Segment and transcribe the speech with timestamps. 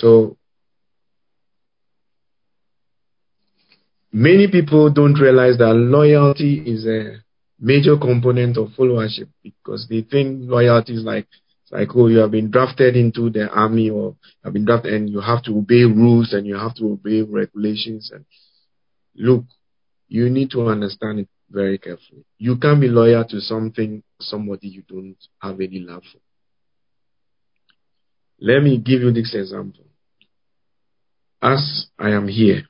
[0.00, 0.36] So
[4.12, 7.22] many people don't realize that loyalty is a
[7.60, 11.26] major component of followership because they think loyalty is like
[11.70, 15.20] like oh you have been drafted into the army or have been drafted and you
[15.20, 18.24] have to obey rules and you have to obey regulations and
[19.14, 19.44] look
[20.08, 22.24] you need to understand it very carefully.
[22.38, 26.18] You can't be loyal to something somebody you don't have any love for.
[28.40, 29.84] Let me give you this example.
[31.42, 32.62] As I am here,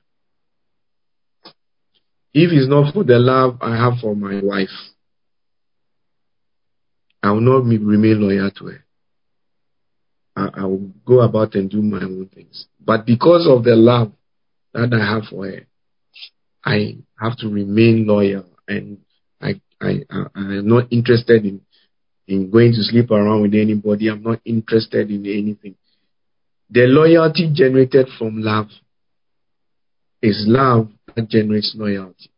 [2.33, 4.69] if it's not for the love I have for my wife,
[7.23, 8.85] I will not remain loyal to her.
[10.37, 12.67] I, will go about and do my own things.
[12.83, 14.13] But because of the love
[14.73, 15.67] that I have for her,
[16.65, 18.99] I have to remain loyal and
[19.41, 21.61] I, I, I, am not interested in,
[22.27, 24.09] in going to sleep around with anybody.
[24.09, 25.75] I'm not interested in anything.
[26.71, 28.69] The loyalty generated from love
[30.23, 32.31] is love that generates loyalty.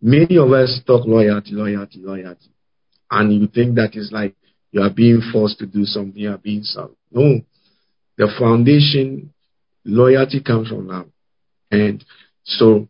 [0.00, 2.50] Many of us talk loyalty, loyalty, loyalty.
[3.10, 4.34] And you think that is like
[4.70, 6.96] you are being forced to do something, you are being some.
[7.10, 7.40] No.
[8.16, 9.32] The foundation,
[9.84, 11.08] loyalty comes from love.
[11.70, 12.02] And
[12.44, 12.88] so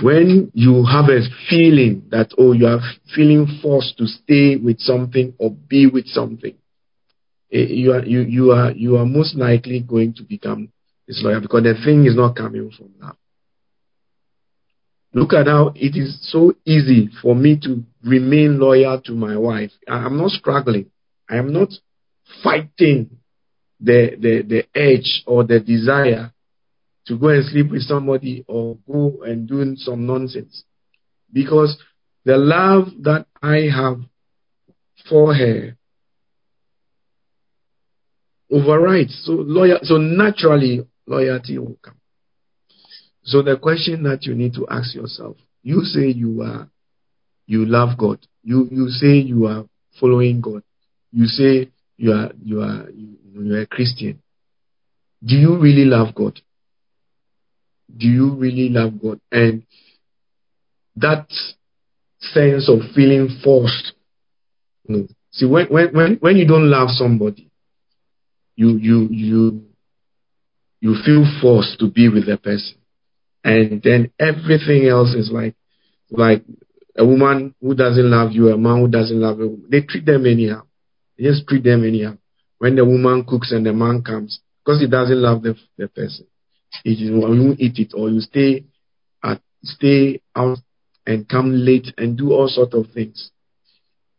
[0.00, 2.80] when you have a feeling that, oh, you are
[3.14, 6.54] feeling forced to stay with something or be with something,
[7.52, 10.72] Eh, you are, you, you are, you are most likely going to become
[11.06, 13.16] disloyal because the thing is not coming from love.
[15.14, 19.70] Look at how it is so easy for me to remain loyal to my wife.
[19.86, 20.90] I'm not struggling.
[21.28, 21.68] I am not
[22.42, 23.18] fighting
[23.78, 26.32] the, the, the edge or the desire
[27.06, 30.64] to go and sleep with somebody or go and do some nonsense.
[31.30, 31.76] Because
[32.24, 33.98] the love that I have
[35.08, 35.76] for her
[38.52, 39.22] overrides.
[39.24, 41.96] So loyal, so naturally loyalty will come.
[43.24, 46.68] So the question that you need to ask yourself, you say you are,
[47.46, 48.18] you love God.
[48.42, 49.64] You, you say you are
[50.00, 50.62] following God.
[51.12, 54.20] You say you are, you are, you, you are a Christian.
[55.24, 56.40] Do you really love God?
[57.96, 59.20] do you really love God?
[59.30, 59.64] And
[60.96, 61.26] that
[62.20, 63.92] sense of feeling forced.
[64.88, 67.50] Know, see, when, when, when, when you don't love somebody,
[68.56, 69.64] you, you, you,
[70.80, 72.76] you feel forced to be with the person.
[73.44, 75.54] And then everything else is like,
[76.10, 76.44] like
[76.96, 79.64] a woman who doesn't love you, a man who doesn't love you.
[79.68, 80.62] They treat them anyhow.
[81.18, 82.18] They just treat them anyhow.
[82.58, 86.26] When the woman cooks and the man comes, because he doesn't love the, the person
[86.84, 88.64] it is when you eat it or you stay
[89.22, 90.58] at stay out
[91.06, 93.30] and come late and do all sort of things.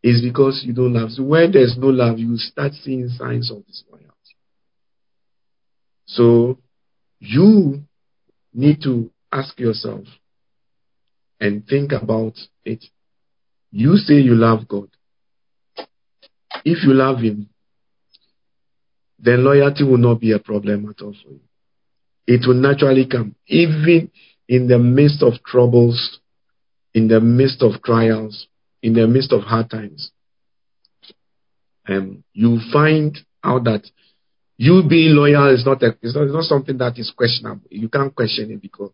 [0.01, 1.11] It's because you don't love.
[1.11, 4.02] So when there's no love, you start seeing signs of disloyalty.
[6.05, 6.57] So
[7.19, 7.83] you
[8.53, 10.05] need to ask yourself
[11.39, 12.33] and think about
[12.63, 12.83] it.
[13.71, 14.89] You say you love God.
[16.65, 17.49] If you love Him,
[19.19, 21.39] then loyalty will not be a problem at all for you
[22.27, 23.35] it will naturally come.
[23.47, 24.11] Even
[24.47, 26.19] in the midst of troubles,
[26.93, 28.47] in the midst of trials,
[28.81, 30.11] in the midst of hard times,
[31.87, 33.83] um, you find out that
[34.63, 37.67] you being loyal is not, a, it's not, it's not something that is questionable.
[37.69, 38.91] You can't question it because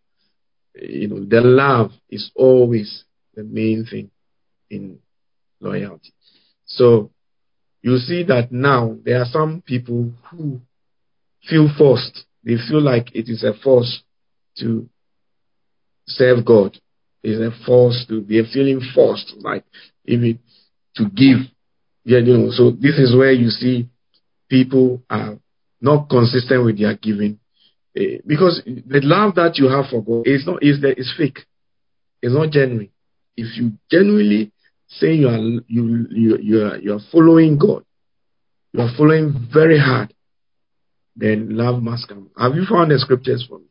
[0.76, 3.04] you know the love is always
[3.36, 4.12] the main thing
[4.70, 5.00] in
[5.60, 6.14] loyalty.
[6.66, 7.12] So
[7.82, 10.62] you see that now there are some people who
[11.48, 14.04] feel forced they feel like it is a force
[14.58, 14.88] to
[16.08, 16.78] serve God.
[17.22, 19.66] It's a force to be feeling forced, like
[20.06, 20.40] even
[20.96, 21.40] to give.
[22.06, 23.90] Yeah, you know, so this is where you see
[24.50, 25.38] people are
[25.82, 27.40] not consistent with their giving.
[27.98, 31.40] Uh, because the love that you have for God is not is that is fake.
[32.22, 32.90] It's not genuine.
[33.36, 34.52] If you genuinely
[34.88, 37.84] say you are you you you are you are following God,
[38.74, 40.14] you are following very hard,
[41.16, 42.30] then love must come.
[42.38, 43.66] Have you found the scriptures for me?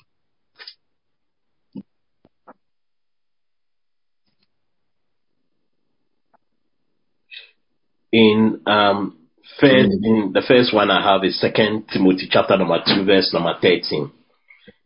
[8.11, 9.18] In um
[9.61, 13.55] first in the first one I have is second Timothy chapter number two, verse number
[13.61, 14.13] thirteen.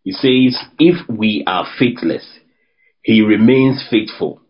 [0.05, 2.27] It says, If we are faithless,
[3.03, 4.41] he remains faithful,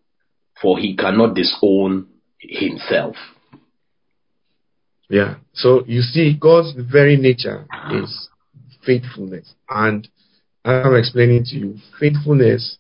[0.61, 2.07] for he cannot disown
[2.39, 3.17] himself.
[5.09, 5.37] Yeah.
[5.53, 8.29] So you see, God's very nature is
[8.85, 9.55] faithfulness.
[9.69, 10.09] And
[10.65, 12.79] I'm explaining to you, faithfulness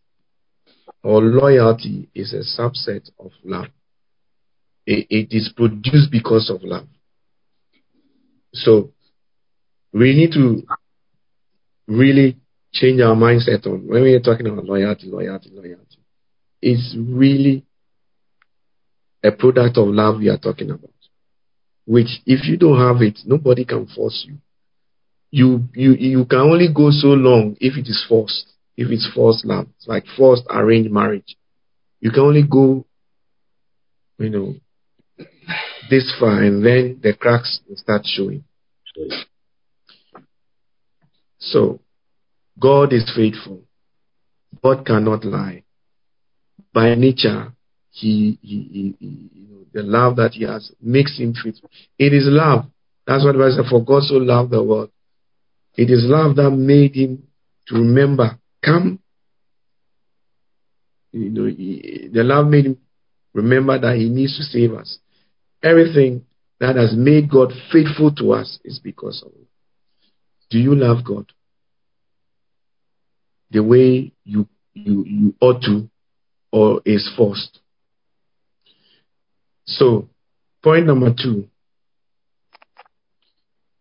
[1.02, 3.66] or loyalty is a subset of love.
[4.86, 6.86] it, it is produced because of love.
[8.52, 8.90] So
[9.92, 10.62] we need to
[11.86, 12.38] really
[12.72, 15.98] change our mindset on when we are talking about loyalty, loyalty, loyalty.
[16.60, 17.64] It's really
[19.22, 20.90] a product of love we are talking about.
[21.84, 24.38] Which, if you don't have it, nobody can force you.
[25.30, 28.46] You you you can only go so long if it is forced.
[28.76, 31.36] If it's forced love, it's like forced arranged marriage.
[32.00, 32.84] You can only go,
[34.18, 34.54] you know,
[35.92, 38.44] this far, and then the cracks will start showing.
[41.38, 41.80] So,
[42.58, 43.60] God is faithful.
[44.64, 45.64] God cannot lie.
[46.72, 47.52] By nature,
[47.90, 51.68] he, he, he, you know, the love that he has makes him faithful.
[51.98, 52.64] It is love.
[53.06, 53.68] That's what Bible said.
[53.68, 54.90] For God so loved the world.
[55.76, 57.24] It is love that made him
[57.68, 58.38] to remember.
[58.64, 58.98] Come.
[61.12, 62.78] You know, he, the love made him
[63.34, 64.98] remember that he needs to save us.
[65.62, 66.24] Everything
[66.60, 69.48] that has made God faithful to us is because of it.
[70.50, 71.32] Do you love God?
[73.50, 75.88] The way you you you ought to
[76.50, 77.60] or is forced.
[79.64, 80.08] So,
[80.62, 81.48] point number two,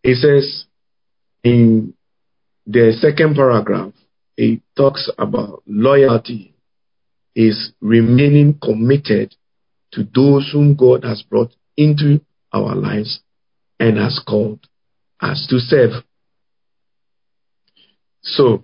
[0.03, 0.65] it says
[1.43, 1.93] in
[2.65, 3.93] the second paragraph,
[4.37, 6.53] it talks about loyalty
[7.35, 9.35] is remaining committed
[9.93, 12.21] to those whom God has brought into
[12.53, 13.21] our lives
[13.79, 14.67] and has called
[15.19, 16.03] us to serve.
[18.21, 18.63] So,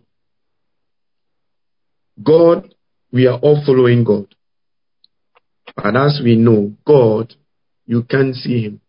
[2.24, 2.74] God,
[3.12, 4.28] we are all following God.
[5.76, 7.34] But as we know, God,
[7.86, 8.82] you can't see him.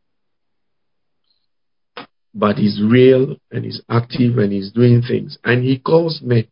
[2.35, 5.39] But he's real and he's active and he's doing things.
[5.45, 6.49] And he calls men.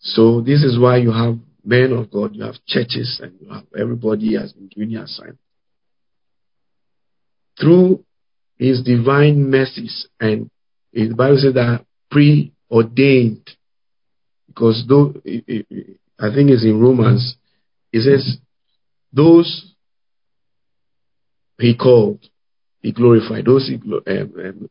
[0.00, 3.64] So this is why you have men of God, you have churches, and you have
[3.78, 5.38] everybody has been doing their assignment.
[7.60, 8.04] Through
[8.56, 10.50] his divine mercies and
[10.92, 13.50] the Bible says that preordained.
[14.46, 17.36] Because though I think it's in Romans,
[17.92, 18.38] it says
[19.12, 19.74] those
[21.58, 22.20] he called,
[22.80, 23.44] he glorified.
[23.44, 24.70] Those he, um, um,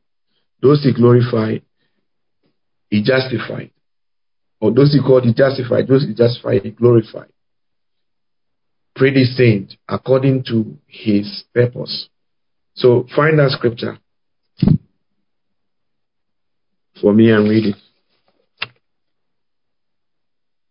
[0.61, 1.63] those he glorified,
[2.89, 3.71] he justified.
[4.61, 5.87] Or those he called, he justified.
[5.87, 7.31] Those he justified, he glorified.
[8.95, 12.07] Predestined according to his purpose.
[12.75, 13.97] So find that scripture
[17.01, 17.75] for me and read it.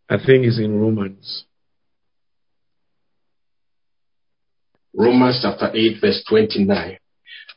[0.09, 1.45] I think it's in Romans.
[4.95, 6.99] Romans chapter 8, verse 29.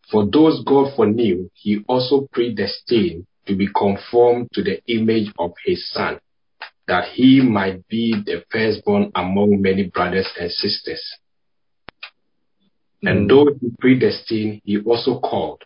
[0.09, 5.89] For those God foreknew, he also predestined to be conformed to the image of his
[5.91, 6.19] son,
[6.87, 11.03] that he might be the firstborn among many brothers and sisters.
[13.07, 13.29] And Mm.
[13.29, 15.61] those he predestined, he also called.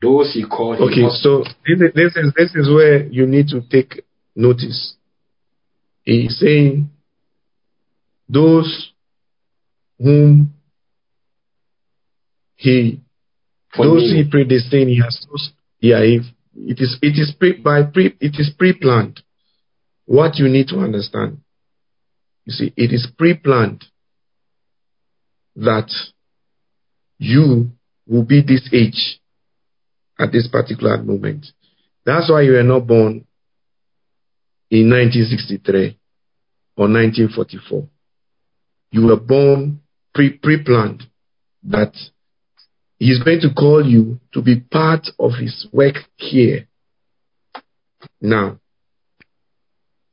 [0.00, 3.26] Those he called, he Okay, also so this is, this is this is where you
[3.26, 4.04] need to take
[4.36, 4.94] notice.
[6.04, 6.90] He's saying
[8.28, 8.92] those
[9.98, 10.54] whom
[12.54, 13.00] he
[13.76, 16.22] those he predestined, he has those, yeah, if
[16.54, 19.20] it is it is pre by pre it is pre-planned.
[20.06, 21.38] What you need to understand,
[22.46, 23.84] you see, it is pre-planned
[25.56, 25.90] that
[27.18, 27.70] you
[28.06, 29.20] will be this age
[30.18, 31.46] at this particular moment.
[32.04, 33.26] That's why you were not born
[34.70, 35.98] in 1963
[36.76, 37.88] or 1944.
[38.90, 39.80] You were born
[40.14, 41.04] pre pre-planned
[41.64, 41.92] that
[42.98, 46.66] He's going to call you to be part of his work here.
[48.20, 48.58] Now,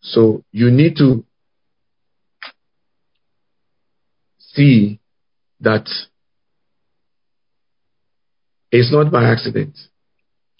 [0.01, 1.25] so you need to
[4.37, 4.99] see
[5.61, 5.89] that
[8.75, 9.77] it's not by accident.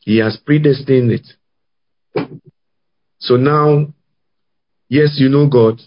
[0.01, 1.27] He has predestined it.
[3.19, 3.93] So now,
[4.89, 5.81] yes, you know God,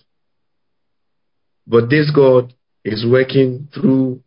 [1.66, 2.52] but this God
[2.84, 4.22] is working through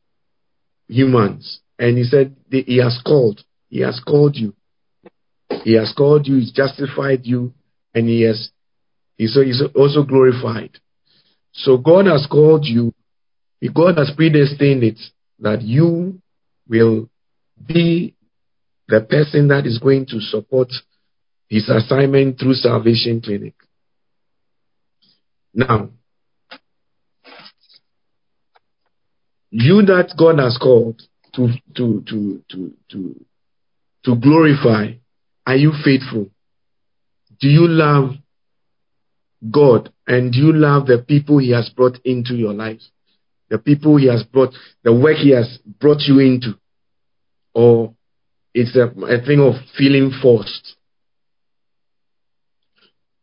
[0.87, 1.59] humans.
[1.77, 3.41] And he said he has called.
[3.69, 4.53] He has called you.
[5.63, 6.37] He has called you.
[6.37, 7.53] He's justified you,
[7.93, 8.51] and he has.
[9.17, 9.37] He's
[9.75, 10.77] also glorified.
[11.53, 12.93] So God has called you.
[13.73, 14.99] God has predestined it
[15.39, 16.21] that you
[16.67, 17.09] will
[17.67, 18.15] be
[18.87, 20.69] the person that is going to support
[21.49, 23.55] his assignment through Salvation Clinic.
[25.53, 25.89] Now,
[29.49, 31.01] you that God has called
[31.33, 33.25] to to to to to
[34.05, 34.93] to glorify,
[35.45, 36.29] are you faithful?
[37.39, 38.11] Do you love
[39.49, 42.89] God and do you love the people He has brought into your lives?
[43.49, 44.53] The people He has brought,
[44.83, 46.53] the work He has brought you into,
[47.53, 47.93] or
[48.53, 50.75] it's a, a thing of feeling forced.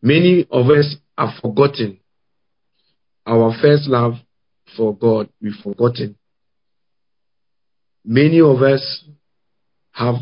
[0.01, 1.99] Many of us have forgotten
[3.27, 4.15] our first love
[4.77, 5.29] for God.
[5.43, 6.17] We've forgotten.
[8.05, 9.05] Many of us
[9.93, 10.17] have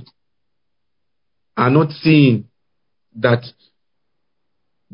[1.57, 2.49] are not seeing
[3.17, 3.45] that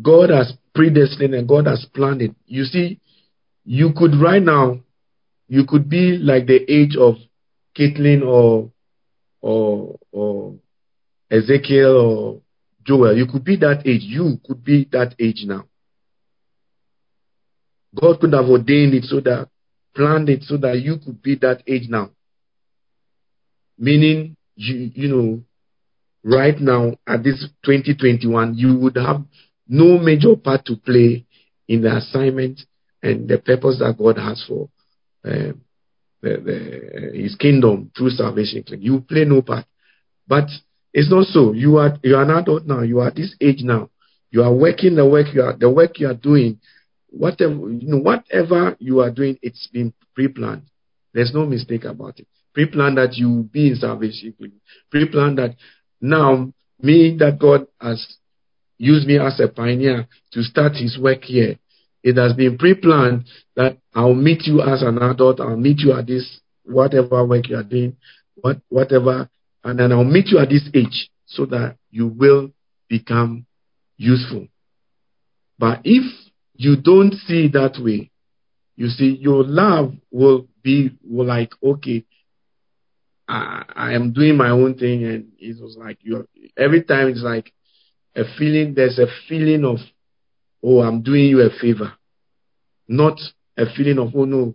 [0.00, 2.34] God has predestined and God has planned it.
[2.46, 3.00] You see,
[3.64, 4.80] you could right now,
[5.48, 7.16] you could be like the age of
[7.76, 8.71] Caitlin or
[9.42, 10.54] or or
[11.30, 12.40] Ezekiel or
[12.86, 13.16] Joel.
[13.16, 14.02] You could be that age.
[14.02, 15.64] You could be that age now.
[18.00, 19.48] God could have ordained it so that
[19.94, 22.10] planned it so that you could be that age now.
[23.76, 25.42] Meaning you you know
[26.24, 29.22] right now at this 2021 you would have
[29.68, 31.26] no major part to play
[31.68, 32.60] in the assignment
[33.02, 34.68] and the purpose that God has for
[35.24, 35.52] uh,
[36.22, 38.64] the, the, His kingdom through salvation.
[38.80, 39.66] You play no part,
[40.26, 40.48] but
[40.92, 41.52] it's not so.
[41.52, 42.82] You are you are an adult now.
[42.82, 43.90] You are at this age now.
[44.30, 46.60] You are working the work you are the work you are doing.
[47.10, 50.62] Whatever you know, whatever you are doing, it's been pre-planned.
[51.12, 52.26] There's no mistake about it.
[52.54, 54.34] Pre-planned that you will be in salvation.
[54.90, 55.56] Pre-planned that
[56.00, 58.16] now me that God has
[58.78, 61.58] used me as a pioneer to start His work here.
[62.02, 63.24] It has been pre-planned
[63.56, 65.40] that I'll meet you as an adult.
[65.40, 67.96] I'll meet you at this whatever work you are doing,
[68.36, 69.28] what whatever,
[69.64, 72.50] and then I'll meet you at this age so that you will
[72.88, 73.46] become
[73.96, 74.48] useful.
[75.58, 76.04] But if
[76.54, 78.10] you don't see that way,
[78.76, 82.04] you see your love will be like okay.
[83.28, 86.28] I, I am doing my own thing, and it was like you.
[86.56, 87.52] Every time it's like
[88.16, 88.74] a feeling.
[88.74, 89.78] There's a feeling of,
[90.62, 91.92] oh, I'm doing you a favor,
[92.88, 93.18] not
[93.56, 94.54] a feeling of, oh no,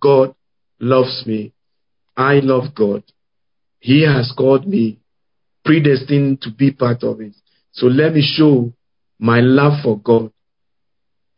[0.00, 0.34] God
[0.78, 1.52] loves me.
[2.16, 3.04] I love God.
[3.78, 5.00] He has called me,
[5.64, 7.34] predestined to be part of it.
[7.72, 8.72] So let me show
[9.18, 10.32] my love for God.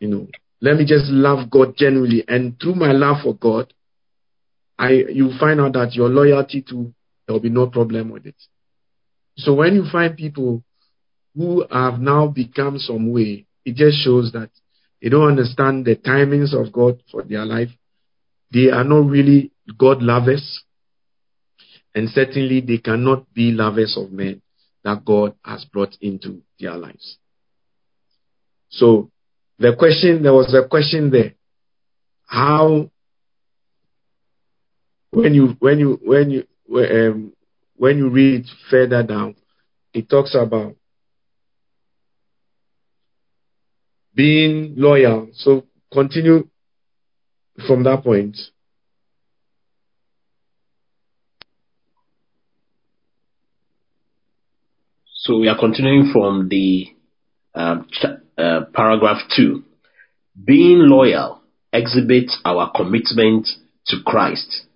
[0.00, 0.26] You know,
[0.60, 2.24] let me just love God genuinely.
[2.26, 3.72] And through my love for God,
[4.78, 6.92] I you find out that your loyalty to
[7.26, 8.34] there will be no problem with it.
[9.36, 10.64] So when you find people
[11.36, 14.50] who have now become some way, it just shows that
[15.00, 17.70] they don't understand the timings of God for their life.
[18.52, 20.62] They are not really God lovers.
[21.94, 24.42] And certainly they cannot be lovers of men
[24.84, 27.18] that God has brought into their lives.
[28.70, 29.10] So
[29.58, 31.34] the question, there was a question there.
[32.26, 32.90] How,
[35.10, 37.32] when you, when you, when you, um,
[37.76, 39.34] when you read further down,
[39.92, 40.76] it talks about
[44.14, 45.28] being loyal.
[45.34, 46.48] So continue
[47.66, 48.36] from that point.
[55.14, 56.88] So we are continuing from the
[57.90, 58.06] ch-
[58.38, 59.62] uh, paragraph 2.
[60.44, 61.40] Being loyal
[61.72, 63.46] exhibits our commitment
[63.86, 64.66] to Christ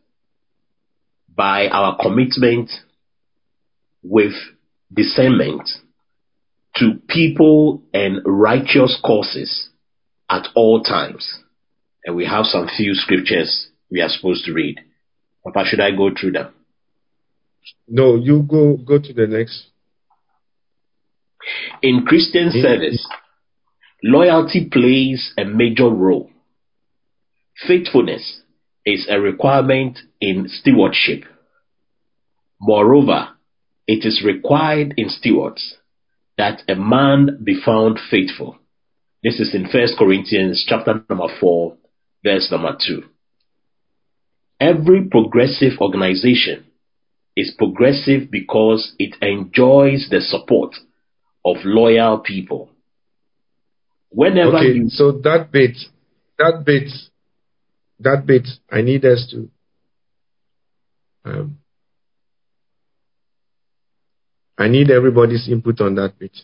[1.35, 2.71] by our commitment
[4.03, 4.33] with
[4.93, 5.69] discernment
[6.77, 9.71] to people and righteous causes
[10.29, 11.41] at all times.
[12.05, 14.81] And we have some few scriptures we are supposed to read.
[15.45, 16.53] Papa, should I go through them?
[17.89, 19.67] No, you go go to the next.
[21.83, 23.07] In Christian service,
[24.03, 26.31] loyalty plays a major role.
[27.67, 28.41] Faithfulness
[28.85, 31.25] is a requirement in stewardship.
[32.61, 33.29] Moreover,
[33.87, 35.77] it is required in stewards
[36.39, 38.59] that a man be found faithful.
[39.23, 41.77] This is in 1 Corinthians chapter number 4,
[42.23, 43.03] verse number 2.
[44.61, 46.67] Every progressive organization
[47.37, 50.75] is progressive because it enjoys the support
[51.45, 52.71] of loyal people.
[54.11, 55.77] Whenever okay, you so that bit,
[56.39, 56.89] that bit,
[58.01, 59.51] that bit, I need us to
[61.25, 61.59] um,
[64.59, 66.37] I need everybody's input on that bit.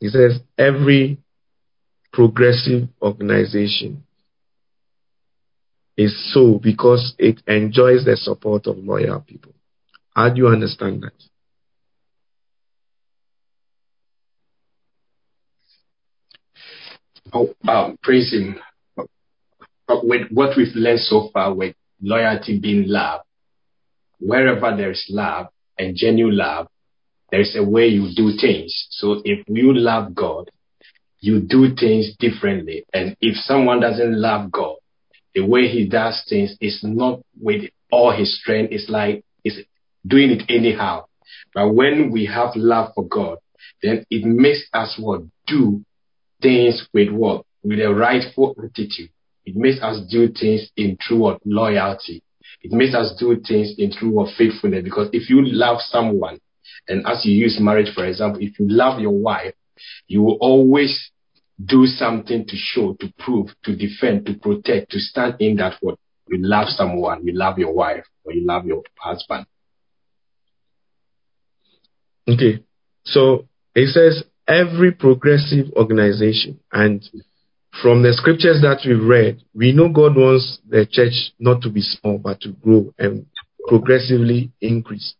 [0.00, 1.18] He says every
[2.12, 4.04] progressive organization
[5.96, 9.52] is so because it enjoys the support of loyal people.
[10.14, 11.12] How do you understand that?
[17.32, 17.98] Oh, um.
[19.86, 23.20] But with what we've learned so far, with loyalty being love,
[24.18, 26.68] wherever there's love and genuine love,
[27.30, 28.86] there's a way you do things.
[28.90, 30.50] So if you love God,
[31.20, 32.84] you do things differently.
[32.92, 34.76] And if someone doesn't love God,
[35.34, 38.72] the way he does things is not with all his strength.
[38.72, 39.56] It's like it's
[40.06, 41.06] doing it anyhow.
[41.54, 43.38] But when we have love for God,
[43.82, 45.84] then it makes us what do
[46.42, 49.10] things with what with a rightful attitude.
[49.46, 52.22] It makes us do things in true what loyalty.
[52.62, 54.84] It makes us do things in true what faithfulness.
[54.84, 56.38] Because if you love someone,
[56.88, 59.54] and as you use marriage for example, if you love your wife,
[60.06, 61.10] you will always
[61.64, 65.98] do something to show, to prove, to defend, to protect, to stand in that what
[66.28, 69.46] you love someone, you love your wife, or you love your husband.
[72.26, 72.64] Okay.
[73.04, 77.02] So it says every progressive organization, and
[77.82, 81.82] from the scriptures that we've read, we know God wants the church not to be
[81.82, 83.26] small, but to grow and
[83.68, 85.14] progressively increase.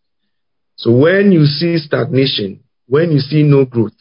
[0.84, 3.96] So when you see stagnation, when you see no growth,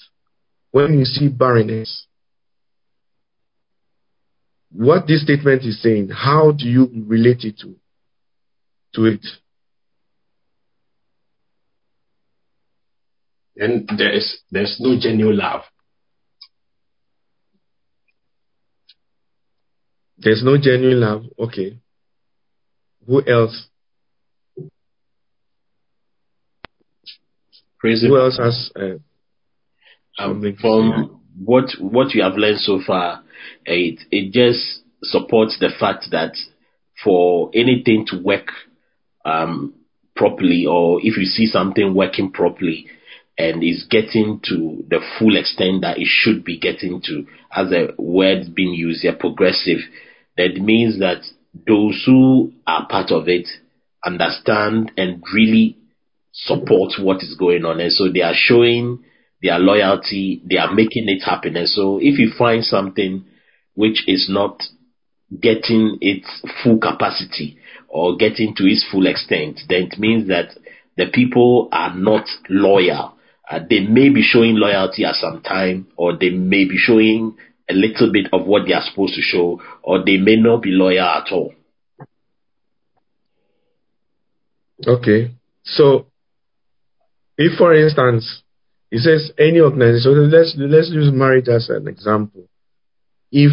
[0.71, 2.07] when you see barrenness,
[4.69, 7.75] what this statement is saying, how do you relate it to,
[8.95, 9.25] to it?
[13.55, 15.61] And there's there's no genuine love.
[20.17, 21.23] There's no genuine love.
[21.39, 21.79] Okay.
[23.07, 23.69] Who else?
[27.83, 28.95] Praise Who else has uh,
[30.17, 30.61] Um, something to say?
[30.61, 33.23] from what what you have learned so far,
[33.65, 36.31] it it just supports the fact that
[37.03, 38.47] for anything to work
[39.25, 39.73] um,
[40.15, 42.87] properly, or if you see something working properly
[43.37, 47.89] and is getting to the full extent that it should be getting to, as a
[47.97, 49.79] word being used here, progressive,
[50.37, 51.21] that means that
[51.67, 53.47] those who are part of it
[54.05, 55.77] understand and really
[56.33, 57.79] support what is going on.
[57.79, 59.03] And so they are showing
[59.41, 61.55] their loyalty, they are making it happen.
[61.55, 63.25] And so if you find something
[63.75, 64.61] which is not
[65.39, 66.27] getting its
[66.63, 70.57] full capacity or getting to its full extent, then it means that
[70.97, 73.15] the people are not loyal.
[73.49, 77.35] Uh, they may be showing loyalty at some time, or they may be showing
[77.69, 80.69] a little bit of what they are supposed to show, or they may not be
[80.71, 81.53] loyal at all.
[84.85, 85.31] Okay.
[85.63, 86.07] So,
[87.37, 88.43] if for instance,
[88.91, 92.47] it says any organization, so let's, let's use marriage as an example.
[93.31, 93.51] If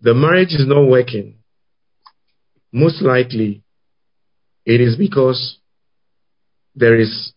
[0.00, 1.38] the marriage is not working,
[2.72, 3.62] most likely
[4.64, 5.58] it is because
[6.76, 7.32] there is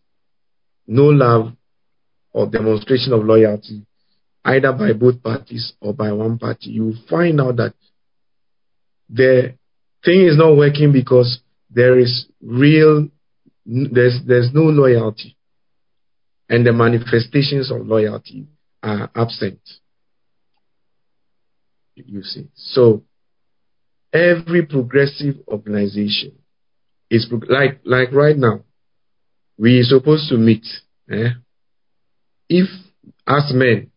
[0.86, 1.54] no love
[2.32, 3.86] or demonstration of loyalty
[4.44, 6.70] either by both parties or by one party.
[6.72, 7.74] You find out that
[9.10, 9.56] the
[10.04, 13.08] thing is not working because there is real
[13.66, 15.38] there's there's no loyalty.
[16.50, 18.48] And the manifestations of loyalty
[18.84, 19.60] are absent.
[21.96, 22.50] You see.
[22.56, 23.04] So
[24.12, 26.34] every progressive organization
[27.10, 28.64] is pro- like like right now
[29.58, 30.66] we are supposed to meet
[31.10, 31.30] eh?
[32.50, 32.68] if
[33.28, 33.91] as men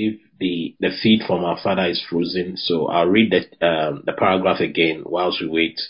[0.00, 2.56] believe the the feed from our father is frozen.
[2.56, 5.80] So I'll read the um, the paragraph again whilst we wait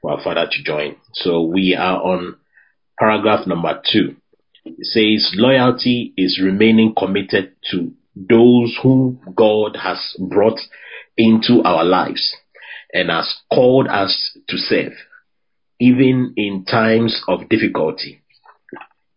[0.00, 0.96] for our father to join.
[1.14, 2.36] So we are on
[2.98, 4.16] paragraph number two.
[4.64, 10.58] It says loyalty is remaining committed to those whom God has brought
[11.16, 12.34] into our lives
[12.92, 14.92] and has called us to serve,
[15.78, 18.20] even in times of difficulty.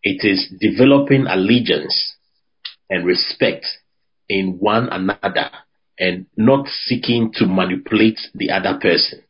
[0.04, 2.16] It is developing allegiance
[2.90, 3.66] and respect
[4.30, 5.50] in one another
[6.00, 9.24] and not seeking to manipulate the other person.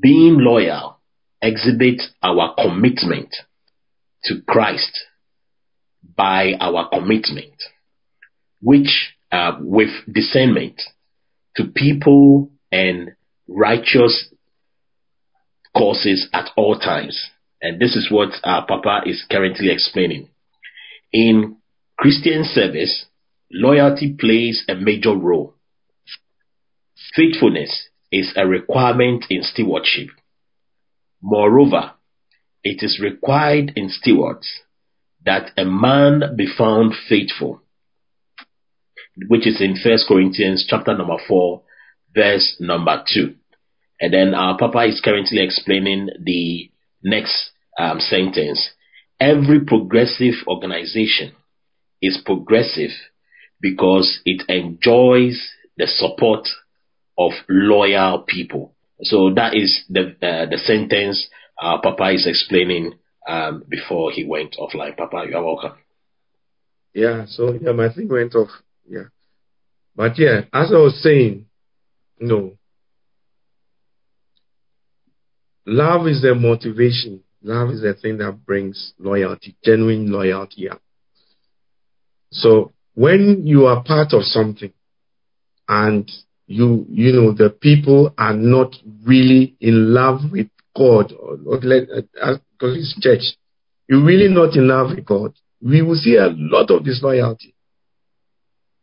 [0.00, 1.00] Being loyal
[1.42, 3.34] exhibits our commitment
[4.24, 4.98] to Christ
[6.16, 7.54] by our commitment,
[8.60, 10.80] which uh, with discernment
[11.56, 13.12] to people and
[13.48, 14.28] righteous
[15.76, 17.18] causes at all times.
[17.62, 20.28] And this is what our Papa is currently explaining.
[21.12, 21.56] In
[21.98, 23.06] Christian service,
[23.50, 25.54] loyalty plays a major role.
[27.14, 30.08] Faithfulness is a requirement in stewardship.
[31.22, 31.92] Moreover,
[32.62, 34.48] it is required in stewards
[35.24, 37.62] that a man be found faithful,
[39.28, 41.62] which is in First Corinthians chapter number four,
[42.14, 43.34] verse number two.
[44.00, 46.70] And then our Papa is currently explaining the
[47.02, 48.70] next um, sentence.
[49.18, 51.32] Every progressive organization
[52.00, 52.90] is progressive
[53.60, 56.48] because it enjoys the support
[57.18, 58.74] of loyal people.
[59.02, 61.28] So that is the uh, the sentence
[61.60, 62.94] uh, Papa is explaining
[63.26, 64.96] um, before he went offline.
[64.96, 65.72] Papa, you are welcome.
[66.94, 68.50] Yeah, so yeah, my thing went off.
[68.88, 69.04] Yeah.
[69.94, 71.46] But yeah, as I was saying,
[72.18, 72.56] no.
[75.66, 77.22] Love is the motivation.
[77.42, 80.80] Love is the thing that brings loyalty, genuine loyalty up.
[82.32, 84.74] So when you are part of something
[85.66, 86.10] and
[86.46, 92.04] you, you know, the people are not really in love with God, or, or because
[92.20, 93.22] uh, it's church,
[93.88, 95.32] you're really not in love with God,
[95.62, 97.54] we will see a lot of disloyalty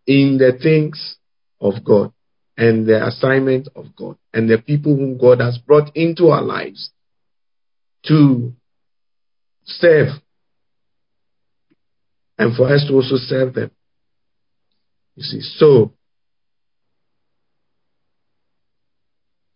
[0.08, 1.18] in the things
[1.62, 2.12] of God
[2.58, 6.90] and the assignment of God and the people whom God has brought into our lives
[8.08, 8.52] to
[9.66, 10.08] serve
[12.40, 13.70] and for us to also serve them.
[15.18, 15.94] You see, so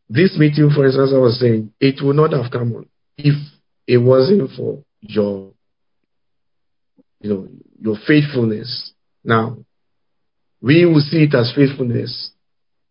[0.10, 3.36] this meeting, for instance, I was saying, it would not have come on if
[3.86, 5.52] it wasn't for your,
[7.22, 7.48] you know,
[7.80, 8.94] your faithfulness.
[9.24, 9.60] Now,
[10.62, 12.32] we will see it as faithfulness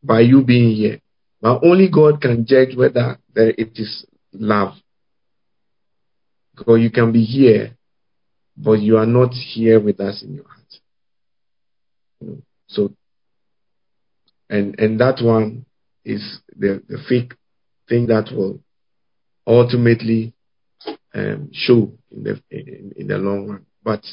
[0.01, 1.01] by you being here.
[1.41, 4.75] But only God can judge whether it is love.
[6.57, 7.77] Because you can be here,
[8.57, 10.60] but you are not here with us in your heart.
[12.71, 12.95] So,
[14.49, 15.67] and and that one
[16.05, 17.35] is the, the fake
[17.89, 18.61] thing that will
[19.47, 20.33] ultimately
[21.15, 23.67] um, show in the in, in the long run.
[23.83, 24.05] But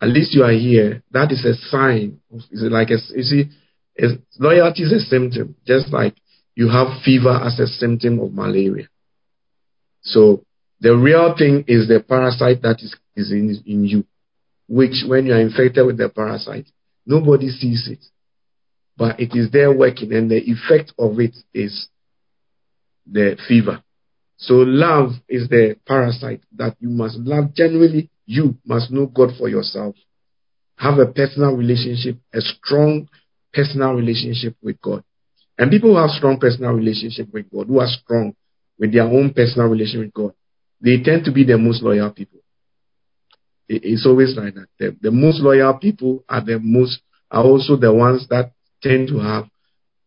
[0.00, 1.02] at least you are here.
[1.12, 2.20] That is a sign.
[2.32, 3.44] Of, is it like a, you see,
[4.38, 6.14] loyalty is a symptom, just like
[6.54, 8.88] you have fever as a symptom of malaria.
[10.02, 10.44] So
[10.80, 14.04] the real thing is the parasite that is, is in, in you,
[14.68, 16.66] which when you are infected with the parasite,
[17.08, 18.04] nobody sees it.
[18.96, 21.88] But it is there working, and the effect of it is
[23.10, 23.82] the fever.
[24.36, 28.10] So love is the parasite that you must love genuinely.
[28.26, 29.96] You must know God for yourself.
[30.76, 33.08] Have a personal relationship, a strong
[33.52, 35.02] personal relationship with God.
[35.58, 38.34] And people who have strong personal relationship with God, who are strong
[38.78, 40.34] with their own personal relationship with God,
[40.80, 42.37] they tend to be the most loyal people.
[43.68, 44.68] It's always like that.
[44.78, 47.00] The, the most loyal people are the most
[47.30, 48.52] are also the ones that
[48.82, 49.44] tend to have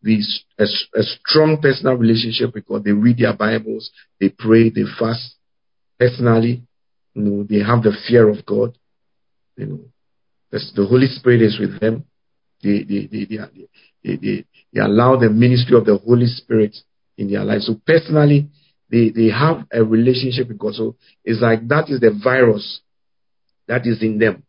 [0.02, 2.84] this a, a strong personal relationship God.
[2.84, 5.36] They read their Bibles, they pray, they fast
[6.00, 6.64] personally.
[7.14, 8.78] You know, they have the fear of God.
[9.58, 9.80] You know,
[10.52, 12.06] the Holy Spirit is with them.
[12.64, 13.38] They, they, they, they,
[14.04, 16.76] they, they, they allow the ministry of the Holy Spirit
[17.18, 17.62] in their life.
[17.62, 18.50] So personally,
[18.90, 20.74] they, they have a relationship with God.
[20.74, 22.82] So it's like that is the virus
[23.72, 24.44] that is in them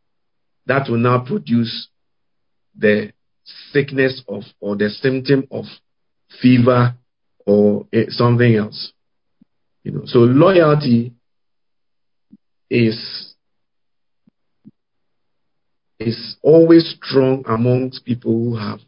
[0.67, 1.89] that will now produce
[2.77, 3.13] the
[3.71, 5.65] sickness of or the symptom of
[6.41, 6.97] fever
[7.47, 8.93] or something else.
[9.85, 11.13] You know, so loyalty
[12.69, 13.35] is
[16.01, 18.81] is always strong amongst people who have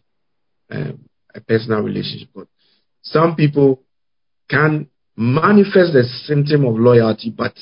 [0.68, 2.28] um, a personal relationship.
[2.34, 2.48] But
[3.02, 3.82] some people
[4.50, 7.54] can manifest the symptom of loyalty, but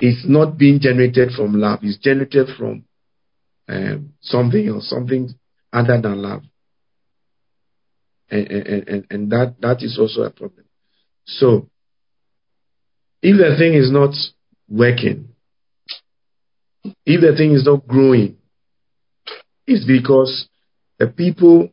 [0.00, 1.80] it's not being generated from love.
[1.82, 2.84] It's generated from
[3.68, 5.34] um, something else, something
[5.72, 6.42] other than love.
[8.30, 10.64] And, and, and, and that, that is also a problem.
[11.26, 11.68] So,
[13.22, 14.14] if the thing is not
[14.68, 15.30] working,
[17.04, 18.36] if the thing is not growing,
[19.66, 20.48] it's because
[20.98, 21.70] the people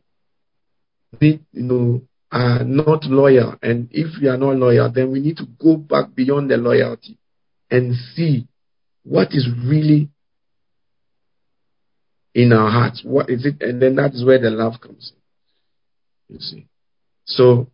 [1.20, 3.54] need, you know, are not loyal.
[3.62, 7.18] And if we are not loyal, then we need to go back beyond the loyalty
[7.70, 8.48] and see
[9.02, 10.10] what is really
[12.34, 13.02] in our hearts.
[13.04, 13.62] What is it?
[13.62, 15.12] And then that is where the love comes
[16.28, 16.34] in.
[16.36, 16.68] You see.
[17.24, 17.70] So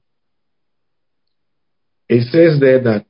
[2.09, 3.07] it says there that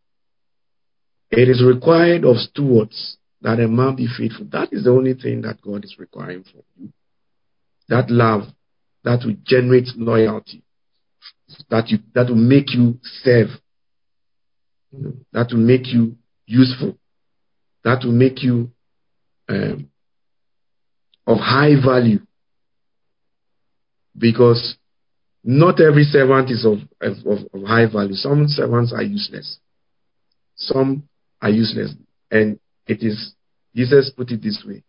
[1.31, 4.47] it is required of stewards that a man be faithful.
[4.53, 6.93] That is the only thing that God is requiring from you.
[7.89, 8.43] That love
[9.05, 10.63] that will generate loyalty,
[11.69, 13.49] that you that will make you serve,
[15.33, 16.17] that will make you
[16.47, 16.97] useful,
[17.85, 18.71] that will make you
[19.49, 19.89] um,
[21.27, 22.21] of high value
[24.17, 24.77] because
[25.45, 28.15] not every servant is of, of, of, high value.
[28.15, 29.59] Some servants are useless.
[30.57, 31.09] Some
[31.41, 31.95] are useless.
[32.31, 33.35] And it is,
[33.75, 34.85] Jesus put it this way.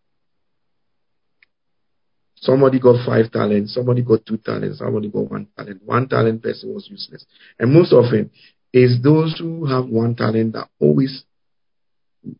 [2.35, 5.81] Somebody got five talents, somebody got two talents, somebody got one talent.
[5.85, 7.25] One talent person was useless.
[7.57, 8.29] And most often,
[8.73, 11.23] it's those who have one talent that always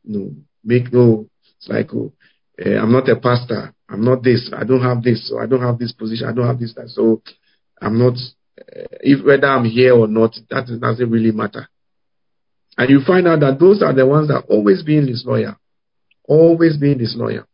[0.04, 0.32] know,
[0.64, 1.28] make no,
[1.70, 2.14] oh,
[2.66, 3.74] uh, I'm not a pastor.
[3.90, 4.52] I'm not this.
[4.56, 5.30] I don't have this.
[5.30, 6.28] So I don't have this position.
[6.28, 6.76] I don't have this.
[6.88, 7.22] So
[7.82, 8.16] I'm not
[8.58, 11.68] if whether I'm here or not, that doesn't really matter.
[12.78, 15.56] And you find out that those are the ones that always being disloyal,
[16.24, 17.46] always being disloyal.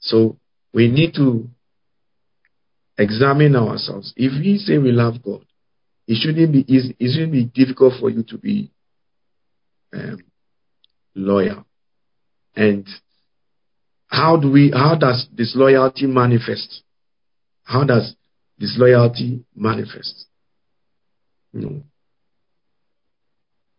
[0.00, 0.38] So
[0.72, 1.48] we need to
[2.96, 4.12] examine ourselves.
[4.16, 5.44] If we say we love God,
[6.06, 6.96] it shouldn't be easy.
[6.98, 8.70] It shouldn't be difficult for you to be
[9.94, 10.18] um,
[11.14, 11.66] loyal.
[12.56, 12.86] And
[14.08, 14.70] how do we?
[14.72, 16.82] How does disloyalty manifest?
[17.64, 18.14] How does
[18.58, 20.26] disloyalty manifest?
[21.52, 21.82] You know,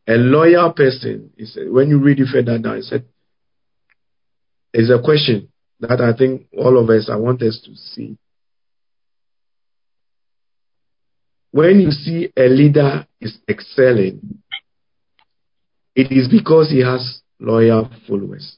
[0.08, 2.78] a loyal person is when you read it further down.
[2.78, 3.06] It said,
[4.74, 5.50] "Is a question
[5.80, 8.18] that I think all of us I want us to see."
[11.52, 14.44] When you see a leader is excelling,
[15.96, 18.58] it is because he has loyal followers.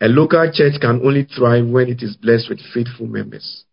[0.00, 3.64] A local church can only thrive when it is blessed with faithful members.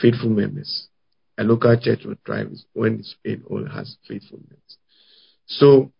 [0.00, 0.88] Faithful members.
[1.38, 4.78] A local church will thrive when it all has faithful members.
[5.46, 5.92] So,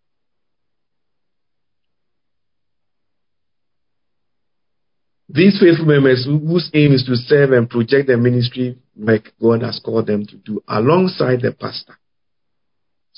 [5.33, 9.79] These faithful members whose aim is to serve and project the ministry like God has
[9.79, 12.00] called them to do alongside the pastor.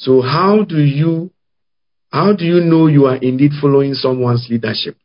[0.02, 1.30] So how do you
[2.10, 4.96] how do you know you are indeed following someone's leadership?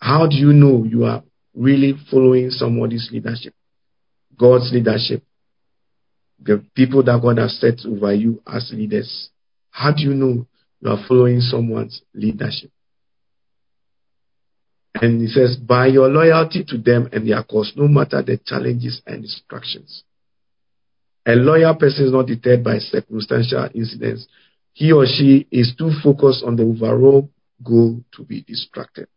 [0.00, 1.22] How do you know you are
[1.54, 3.54] really following somebody's leadership?
[4.36, 5.22] God's leadership.
[6.42, 9.30] The people that God has set over you as leaders.
[9.70, 10.44] How do you know
[10.80, 12.72] you are following someone's leadership?
[14.94, 19.00] And he says, by your loyalty to them and their cause, no matter the challenges
[19.06, 20.02] and distractions.
[21.26, 24.26] A loyal person is not deterred by circumstantial incidents.
[24.72, 27.30] He or she is too focused on the overall
[27.62, 29.08] goal to be distracted.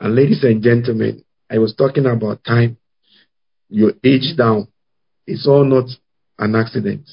[0.00, 2.78] And ladies and gentlemen, I was talking about time.
[3.68, 4.68] Your age down.
[5.26, 5.88] It's all not
[6.38, 7.08] an accident.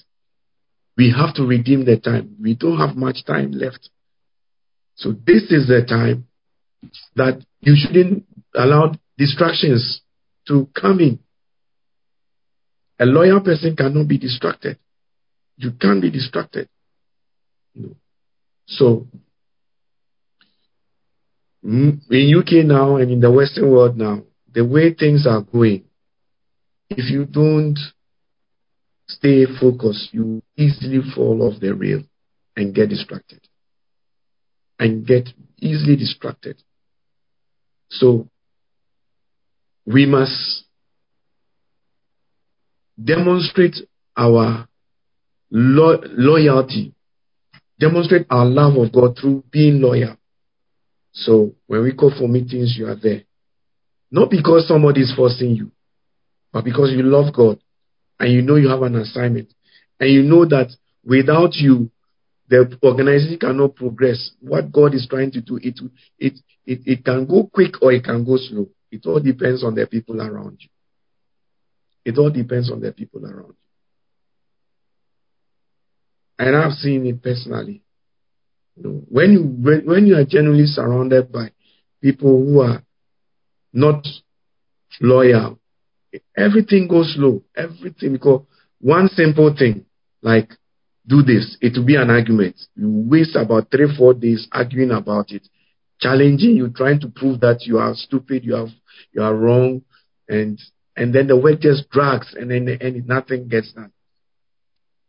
[0.97, 2.35] We have to redeem the time.
[2.41, 3.89] We don't have much time left.
[4.95, 6.27] So this is the time
[7.15, 10.01] that you shouldn't allow distractions
[10.47, 11.19] to come in.
[12.99, 14.77] A loyal person cannot be distracted.
[15.57, 16.67] You can't be distracted.
[17.75, 17.95] No.
[18.67, 19.07] So,
[21.63, 25.83] in UK now and in the Western world now, the way things are going,
[26.89, 27.77] if you don't
[29.07, 32.01] stay focused, you easily fall off the rail
[32.55, 33.41] and get distracted.
[34.77, 36.61] And get easily distracted.
[37.89, 38.29] So
[39.85, 40.63] we must
[43.01, 43.75] demonstrate
[44.17, 44.67] our
[45.51, 46.93] lo- loyalty,
[47.79, 50.17] demonstrate our love of God through being loyal.
[51.13, 53.23] So when we go for meetings, you are there.
[54.11, 55.71] Not because somebody is forcing you,
[56.51, 57.59] but because you love God
[58.19, 59.53] and you know you have an assignment
[59.99, 60.69] and you know that
[61.03, 61.91] without you,
[62.49, 64.31] the organization cannot progress.
[64.41, 65.79] What God is trying to do, it,
[66.17, 66.33] it,
[66.65, 68.67] it, it can go quick or it can go slow.
[68.91, 70.69] It all depends on the people around you.
[72.05, 73.55] It all depends on the people around you.
[76.39, 77.83] And I've seen it personally.
[78.77, 81.51] You know, when you when, you are generally surrounded by
[82.01, 82.81] people who are
[83.73, 84.07] not
[85.01, 85.59] loyal,
[86.37, 87.43] everything goes slow.
[87.55, 88.43] Everything because
[88.79, 89.85] one simple thing
[90.21, 90.49] like
[91.05, 92.55] do this, it will be an argument.
[92.75, 95.47] You waste about three, four days arguing about it,
[95.99, 98.69] challenging you, trying to prove that you are stupid, you have
[99.11, 99.81] you are wrong,
[100.29, 100.59] and
[100.99, 103.93] and then the work just drags, and then the end, nothing gets done.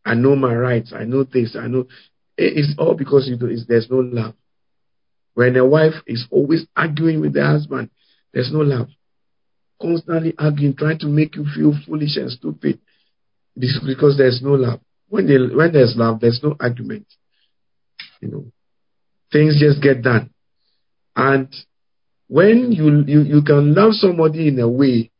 [0.05, 0.93] I know my rights.
[0.95, 1.57] I know this.
[1.59, 1.87] I know
[2.37, 4.33] it's all because you do, there's no love.
[5.33, 7.89] When a wife is always arguing with the husband,
[8.33, 8.87] there's no love.
[9.81, 12.79] Constantly arguing, trying to make you feel foolish and stupid.
[13.57, 14.79] This is because there's no love.
[15.09, 17.07] When, they, when there's love, there's no argument.
[18.21, 18.45] You know,
[19.29, 20.29] things just get done.
[21.17, 21.53] And
[22.29, 25.11] when you, you, you can love somebody in a way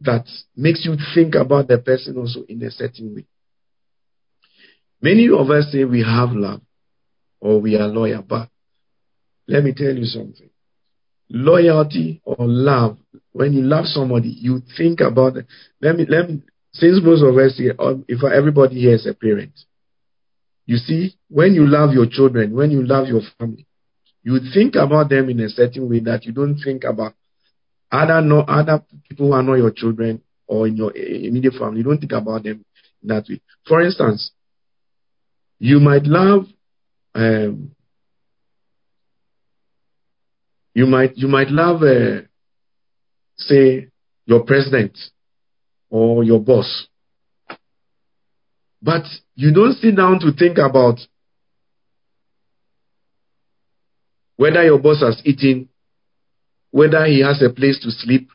[0.00, 3.26] that makes you think about the person also in a certain way.
[5.00, 6.60] Many of us say we have love
[7.40, 8.48] or we are loyal, but
[9.46, 10.50] let me tell you something.
[11.28, 12.98] Loyalty or love,
[13.32, 15.46] when you love somebody, you think about it.
[15.80, 19.14] Let me, let me, since most of us here, um, if everybody here is a
[19.14, 19.52] parent,
[20.66, 23.66] you see, when you love your children, when you love your family,
[24.22, 27.14] you think about them in a certain way that you don't think about
[27.90, 31.82] other no other people who are not your children or in your immediate family.
[31.82, 32.64] Don't think about them
[33.04, 33.40] that way.
[33.66, 34.32] For instance,
[35.58, 36.46] you might love
[37.14, 37.70] um,
[40.74, 42.22] you might you might love uh,
[43.36, 43.88] say
[44.26, 44.98] your president
[45.88, 46.88] or your boss.
[48.82, 50.98] But you don't sit down to think about
[54.36, 55.68] whether your boss has eaten,
[56.70, 58.28] whether he has a place to sleep,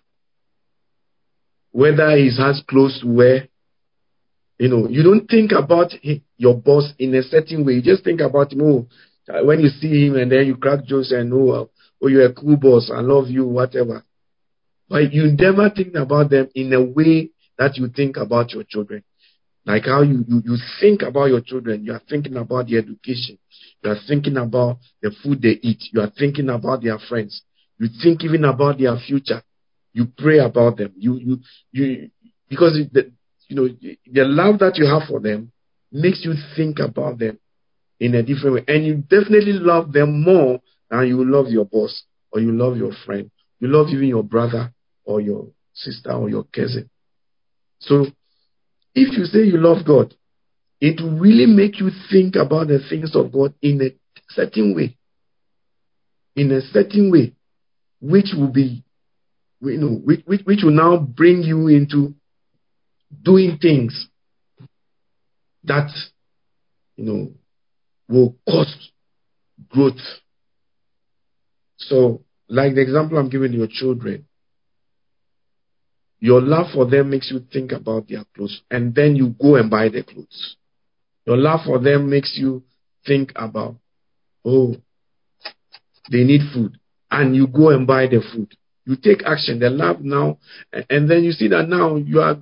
[1.72, 3.48] whether he has clothes to wear.
[4.60, 5.92] You know, you don't think about
[6.38, 7.74] your boss in a certain way.
[7.74, 8.62] You just think about him.
[8.62, 8.88] Oh,
[9.44, 11.66] when you see him and then you crack jokes and oh, uh,
[12.02, 12.92] oh, you're a cool boss.
[12.94, 14.04] I love you, whatever.
[14.88, 19.04] But you never think about them in a way that you think about your children.
[19.66, 21.86] Like how you, you, you think about your children.
[21.86, 23.38] You are thinking about their education.
[23.84, 25.84] You are thinking about the food they eat.
[25.92, 27.42] You are thinking about their friends.
[27.82, 29.42] You think even about their future.
[29.92, 30.94] You pray about them.
[30.96, 31.40] You, you,
[31.72, 32.12] you,
[32.48, 33.12] because the,
[33.48, 35.52] you know, the love that you have for them
[35.92, 37.40] makes you think about them
[38.00, 38.64] in a different way.
[38.68, 40.60] And you definitely love them more
[40.92, 43.32] than you love your boss or you love your friend.
[43.60, 44.72] You love even your brother
[45.04, 46.88] or your sister or your cousin.
[47.80, 48.06] So
[48.94, 50.14] if you say you love God,
[50.80, 53.90] it will really make you think about the things of God in a
[54.30, 54.98] certain way.
[56.36, 57.34] In a certain way,
[58.02, 58.84] which will be,
[59.62, 62.16] you know, which, which, which will now bring you into
[63.24, 64.08] doing things
[65.64, 65.90] that,
[66.96, 67.32] you know,
[68.10, 68.92] will cause
[69.70, 70.00] growth.
[71.78, 74.28] So, like the example I'm giving your children,
[76.20, 79.70] your love for them makes you think about their clothes, and then you go and
[79.70, 80.56] buy their clothes.
[81.26, 82.64] Your love for them makes you
[83.06, 83.76] think about,
[84.46, 84.76] oh,
[86.12, 86.78] they need food,
[87.12, 88.52] and you go and buy the food.
[88.86, 90.40] You take action, the love now,
[90.90, 92.38] and then you see that now you are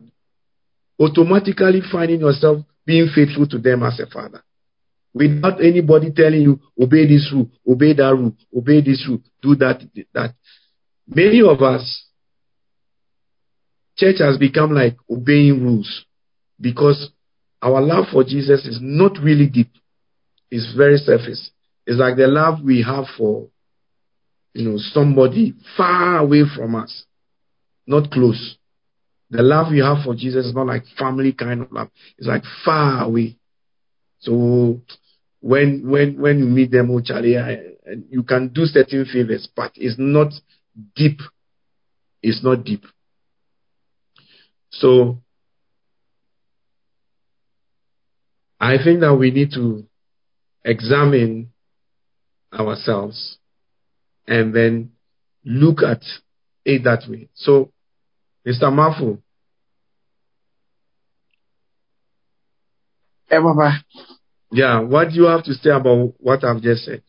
[0.99, 4.43] automatically finding yourself being faithful to them as a father.
[5.13, 9.81] Without anybody telling you, obey this rule, obey that rule, obey this rule, do that,
[10.13, 10.35] that.
[11.07, 12.05] Many of us,
[13.97, 16.05] church has become like obeying rules
[16.61, 17.09] because
[17.61, 19.71] our love for Jesus is not really deep.
[20.51, 21.51] It's very surface.
[21.85, 23.47] It's like the love we have for,
[24.53, 27.05] you know, somebody far away from us,
[27.87, 28.57] not close.
[29.29, 31.89] The love you have for Jesus is not like family kind of love.
[32.17, 33.37] It's like far away.
[34.19, 34.81] So
[35.41, 37.37] when when when you meet them, oh Charlie,
[38.09, 40.33] you can do certain favors, but it's not
[40.95, 41.19] deep.
[42.21, 42.83] It's not deep.
[44.71, 45.19] So
[48.59, 49.85] I think that we need to
[50.65, 51.51] examine
[52.53, 53.38] ourselves
[54.29, 54.91] and then
[55.43, 56.03] look at
[56.63, 57.29] it that way.
[57.33, 57.71] So,
[58.47, 58.71] Mr.
[58.71, 59.19] Mafu.
[63.27, 63.83] Hey, Papa.
[64.51, 67.03] Yeah, what do you have to say about what I've just said?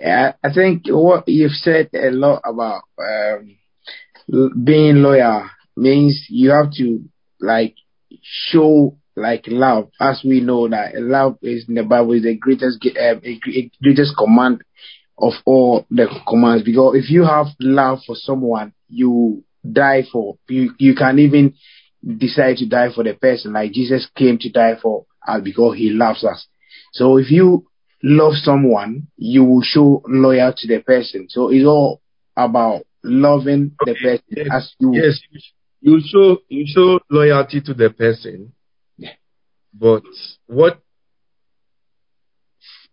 [0.00, 3.56] Yeah, I think what you've said a lot about um,
[4.64, 7.04] being loyal means you have to
[7.40, 7.74] like
[8.22, 12.84] show like love, as we know that love is in the Bible is the greatest
[12.84, 13.14] uh,
[13.82, 14.62] greatest command
[15.18, 16.64] of all the commands.
[16.64, 20.74] Because if you have love for someone, you die for you.
[20.78, 21.54] You can even
[22.04, 25.90] decide to die for the person, like Jesus came to die for us because He
[25.90, 26.46] loves us.
[26.92, 27.66] So if you
[28.02, 31.26] love someone, you will show loyal to the person.
[31.28, 32.00] So it's all
[32.36, 33.92] about loving okay.
[33.92, 34.46] the person yes.
[34.52, 34.90] as you.
[34.94, 35.20] Yes,
[35.80, 38.52] you show you show loyalty to the person.
[39.74, 40.02] But
[40.46, 40.80] what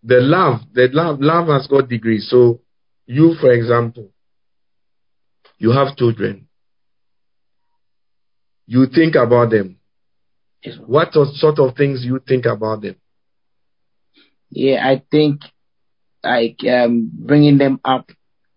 [0.03, 2.27] the love, the love, love has got degrees.
[2.29, 2.61] So
[3.05, 4.09] you, for example,
[5.57, 6.47] you have children.
[8.65, 9.77] You think about them.
[10.63, 10.77] Yes.
[10.85, 12.95] What sort of things you think about them?
[14.49, 15.41] Yeah, I think
[16.23, 18.09] like um, bringing them up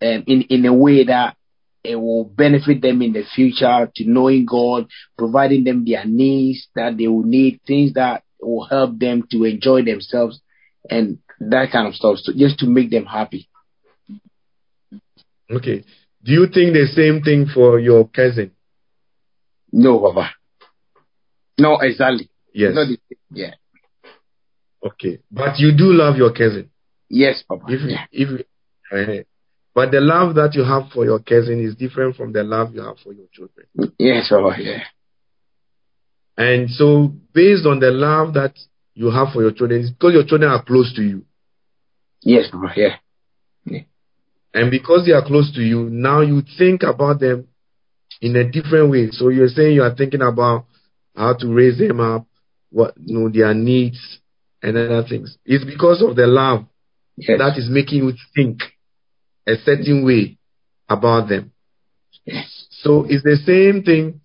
[0.02, 1.36] um, in in a way that
[1.84, 6.96] it will benefit them in the future to knowing God, providing them their needs that
[6.96, 10.40] they will need, things that will help them to enjoy themselves
[10.90, 13.48] and that kind of stuff, so just to make them happy.
[15.50, 15.84] Okay.
[16.22, 18.52] Do you think the same thing for your cousin?
[19.72, 20.30] No, Baba.
[21.58, 22.30] No, exactly.
[22.52, 22.74] Yes.
[23.30, 23.54] Yeah.
[24.82, 25.18] Okay.
[25.30, 26.70] But you do love your cousin.
[27.08, 27.64] Yes, Papa.
[27.68, 28.06] If, yeah.
[28.10, 28.46] if,
[28.92, 29.24] uh,
[29.74, 32.82] but the love that you have for your cousin is different from the love you
[32.82, 33.66] have for your children.
[33.98, 34.54] Yes, Papa.
[34.60, 34.84] Yeah.
[36.36, 38.54] And so, based on the love that
[38.94, 41.24] you have for your children, it's because your children are close to you.
[42.22, 42.72] Yes, Papa.
[42.76, 42.96] Yeah.
[43.64, 43.80] yeah.
[44.52, 47.48] And because they are close to you, now you think about them
[48.20, 49.08] in a different way.
[49.10, 50.66] So you're saying you are thinking about
[51.16, 52.26] how to raise them up,
[52.70, 54.20] what you know their needs
[54.62, 55.36] and other things.
[55.44, 56.66] It's because of the love
[57.16, 57.38] yes.
[57.38, 58.60] that is making you think
[59.46, 60.38] a certain way
[60.88, 61.52] about them.
[62.24, 62.66] Yes.
[62.70, 64.20] So it's the same thing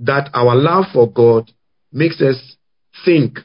[0.00, 1.50] that our love for God
[1.92, 2.36] makes us
[3.04, 3.38] think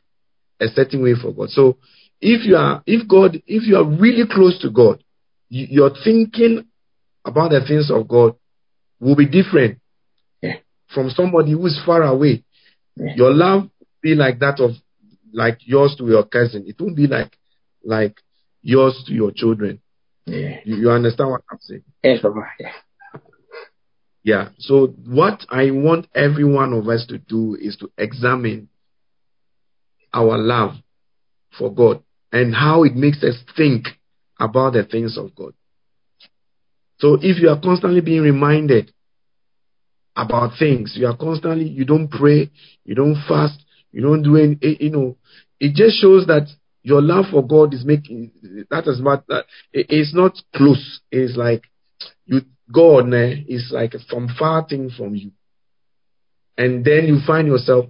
[0.59, 1.49] a certain way for God.
[1.49, 1.77] So
[2.21, 5.03] if you are, if God, if you are really close to God,
[5.49, 6.65] you, your thinking
[7.25, 8.35] about the things of God
[8.99, 9.79] will be different
[10.41, 10.55] Yeah.
[10.93, 12.43] from somebody who is far away.
[12.95, 13.15] Yeah.
[13.15, 13.69] Your love
[14.01, 14.71] be like that of
[15.33, 16.65] like yours to your cousin.
[16.67, 17.35] It won't be like
[17.83, 18.15] like
[18.61, 19.81] yours to your children.
[20.25, 20.57] Yeah.
[20.63, 21.83] You, you understand what I'm saying?
[22.03, 22.47] Yes, Papa.
[22.59, 22.71] Yeah.
[24.23, 24.49] Yeah.
[24.57, 28.69] So what I want every one of us to do is to examine
[30.13, 30.75] our love
[31.57, 33.87] for God and how it makes us think
[34.39, 35.53] about the things of God.
[36.99, 38.93] So if you are constantly being reminded
[40.15, 42.49] about things, you are constantly, you don't pray,
[42.85, 45.17] you don't fast, you don't do any, you know,
[45.59, 46.47] it just shows that
[46.83, 48.31] your love for God is making,
[48.69, 50.99] that is not, that, it- it's not close.
[51.11, 51.63] It's like,
[52.25, 55.31] you, God eh, is like some far thing from you.
[56.57, 57.85] And then you find yourself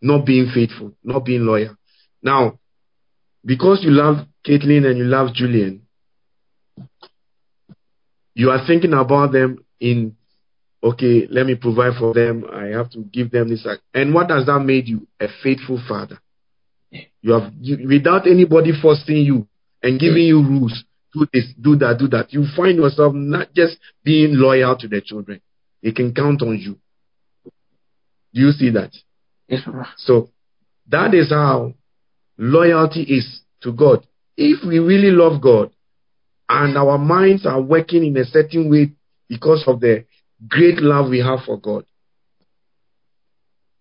[0.00, 1.76] not being faithful, not being loyal.
[2.22, 2.58] Now,
[3.44, 5.82] because you love Caitlin and you love Julian,
[8.34, 10.16] you are thinking about them in,
[10.82, 12.44] okay, let me provide for them.
[12.52, 13.66] I have to give them this.
[13.94, 15.06] And what has that made you?
[15.20, 16.18] A faithful father.
[17.22, 19.48] You have, you, without anybody forcing you
[19.82, 20.28] and giving mm.
[20.28, 22.32] you rules, do this, do that, do that.
[22.32, 25.40] You find yourself not just being loyal to the children.
[25.82, 26.78] They can count on you.
[28.34, 28.90] Do you see that?
[29.48, 29.62] Yes.
[29.96, 30.30] So
[30.88, 31.74] that is how
[32.36, 34.06] loyalty is to God.
[34.36, 35.70] If we really love God
[36.48, 38.92] and our minds are working in a certain way
[39.28, 40.04] because of the
[40.46, 41.84] great love we have for God,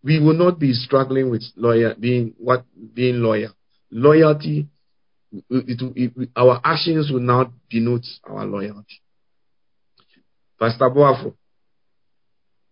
[0.08, 3.52] we will not be struggling with loyal being what being loyal.
[3.92, 4.68] Loyalty,
[5.50, 9.02] it, it, it, our actions will now denote our loyalty.
[10.58, 11.36] Pastor Boafo,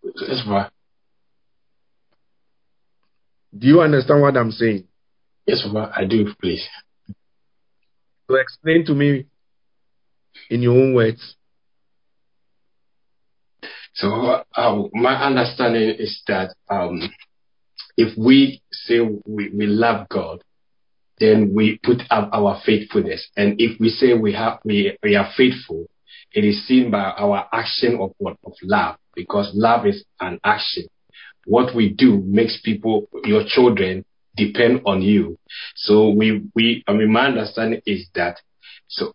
[0.04, 0.72] Yes, Papa.
[3.58, 4.86] do you understand what I'm saying?
[5.46, 5.92] Yes, Papa.
[5.94, 6.66] I do, please.
[8.30, 9.26] So explain to me
[10.50, 11.36] in your own words.
[13.96, 17.02] So uh, my understanding is that um,
[17.98, 20.44] if we say we, we love God,
[21.20, 25.30] then we put up our faithfulness, and if we say we have we, we are
[25.38, 25.88] faithful,
[26.34, 30.88] it is seen by our action of what of love, because love is an action.
[31.46, 34.04] What we do makes people, your children,
[34.36, 35.38] depend on you.
[35.76, 38.42] So we we I mean my understanding is that
[38.90, 39.14] so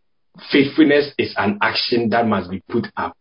[0.51, 3.15] faithfulness is an action that must be put up.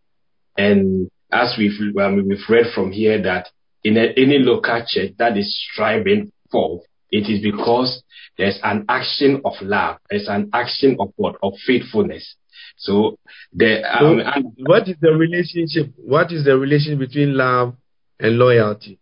[0.57, 3.49] And as we've, um, we've read from here that
[3.84, 8.03] in a, any local church that is striving for, it is because
[8.38, 9.97] there's an action of love.
[10.09, 11.36] There's an action of what?
[11.41, 12.36] Of faithfulness.
[12.77, 13.17] So
[13.53, 15.93] the, So, um, and what is the relationship?
[15.97, 17.75] What is the relation between love
[18.19, 18.99] and loyalty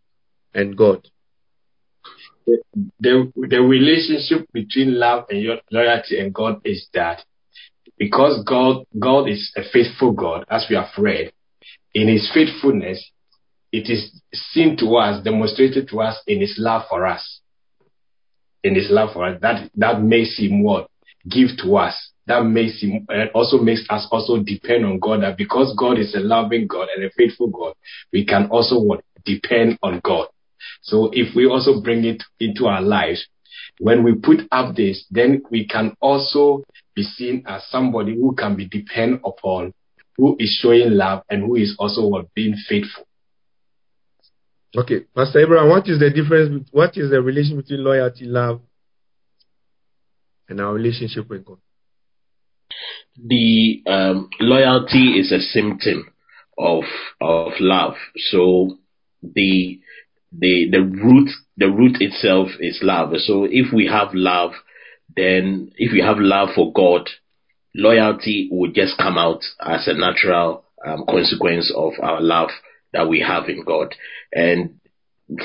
[0.53, 1.07] and God?
[2.99, 7.23] the, the relationship between love and your loyalty and God is that
[7.97, 11.31] because God, God is a faithful God, as we have read,
[11.97, 13.03] in his faithfulness,
[13.71, 17.41] it is seen to us, demonstrated to us in his love for us.
[18.63, 19.39] In his love for us.
[19.41, 20.91] That, that makes him what?
[21.27, 22.11] Give to us.
[22.27, 25.23] That makes him, uh, also makes us also depend on God.
[25.23, 27.73] That because God is a loving God and a faithful God,
[28.13, 29.03] we can also what?
[29.25, 30.27] Depend on God.
[30.83, 33.25] So if we also bring it into our lives,
[33.79, 38.55] when we put up this, then we can also be seen as somebody who can
[38.55, 39.73] be depend upon,
[40.17, 43.07] who is showing love and who is also being faithful.
[44.75, 46.67] Okay, Pastor Abraham, what is the difference?
[46.71, 48.61] What is the relation between loyalty, love,
[50.49, 51.57] and our relationship with God?
[53.23, 56.11] the um, loyalty is a symptom
[56.57, 56.83] of
[57.21, 57.95] of love.
[58.17, 58.77] So
[59.21, 59.79] the
[60.31, 63.11] the the root the root itself is love.
[63.17, 64.51] So if we have love,
[65.15, 67.09] then if we have love for God,
[67.77, 72.49] loyalty would just come out as a natural um, consequence of our love
[72.93, 73.95] that we have in God.
[74.33, 74.79] And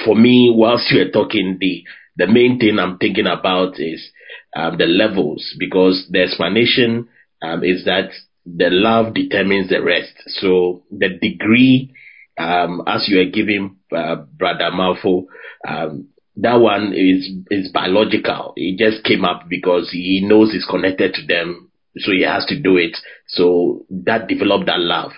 [0.05, 1.85] for me, whilst you were talking, the
[2.17, 4.11] the main thing I'm thinking about is
[4.55, 7.09] um, the levels because the explanation
[7.43, 8.11] um, is that
[8.45, 10.13] the love determines the rest.
[10.27, 11.95] So the degree,
[12.39, 15.27] um, as you are giving uh, Brother Malfo,
[15.67, 18.53] um, that one is is biological.
[18.57, 22.61] It just came up because he knows it's connected to them, so he has to
[22.61, 22.97] do it.
[23.29, 25.13] So that developed that love.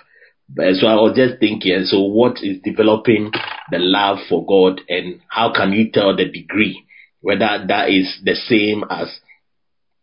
[0.57, 3.31] So I was just thinking, eh, so what is developing
[3.71, 6.85] the love for God and how can you tell the degree
[7.21, 9.07] whether that is the same as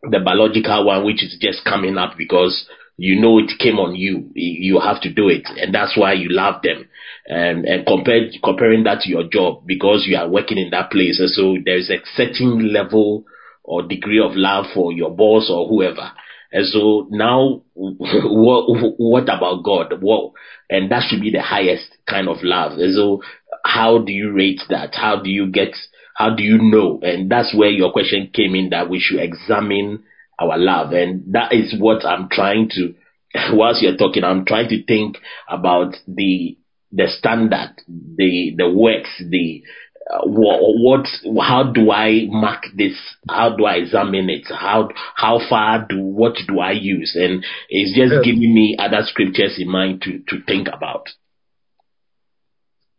[0.02, 2.66] the biological one which is just coming up because
[2.96, 4.30] you know it came on you.
[4.34, 6.88] You have to do it, and that's why you love them.
[7.26, 11.20] And and compared comparing that to your job because you are working in that place,
[11.20, 13.24] and so there's a certain level
[13.64, 16.10] or degree of love for your boss or whoever.
[16.52, 19.94] And so now, what what about God?
[20.00, 20.32] What
[20.68, 22.78] and that should be the highest kind of love.
[22.78, 23.22] And so,
[23.64, 24.94] how do you rate that?
[24.94, 25.74] How do you get?
[26.14, 27.00] How do you know?
[27.02, 30.04] And that's where your question came in that we should examine
[30.38, 30.92] our love.
[30.92, 32.94] And that is what I'm trying to,
[33.52, 35.16] whilst you're talking, I'm trying to think
[35.48, 36.58] about the,
[36.90, 39.62] the standard, the, the works, the,
[40.10, 42.94] uh, what, what, how do I mark this?
[43.28, 44.46] How do I examine it?
[44.48, 47.16] How, how far do, what do I use?
[47.18, 48.20] And it's just yeah.
[48.24, 51.08] giving me other scriptures in mind to, to think about.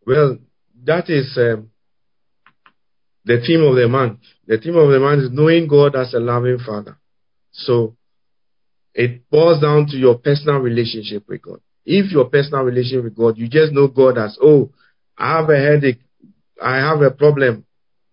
[0.06, 0.38] Well,
[0.84, 1.70] that is um,
[3.24, 4.20] the theme of the month.
[4.46, 6.98] The theme of the month is knowing God as a loving Father.
[7.52, 7.96] So
[8.94, 11.60] it boils down to your personal relationship with God.
[11.86, 14.70] If your personal relationship with God, you just know God as, oh,
[15.16, 16.00] I have a headache.
[16.62, 17.64] I have a problem.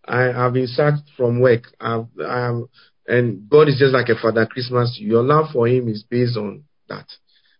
[0.06, 1.64] I have been sacked from work.
[1.80, 2.68] I am,
[3.08, 4.98] and God is just like a Father Christmas.
[5.00, 7.06] Your love for Him is based on that.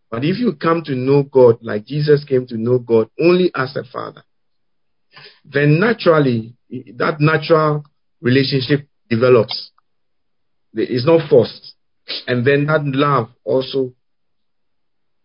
[0.10, 3.76] But if you come to know God like Jesus came to know God only as
[3.76, 4.24] a Father,
[5.46, 6.56] then naturally
[6.96, 7.86] that natural
[8.22, 9.72] relationship develops.
[10.74, 11.76] It's not forced.
[12.28, 13.94] And then that love also,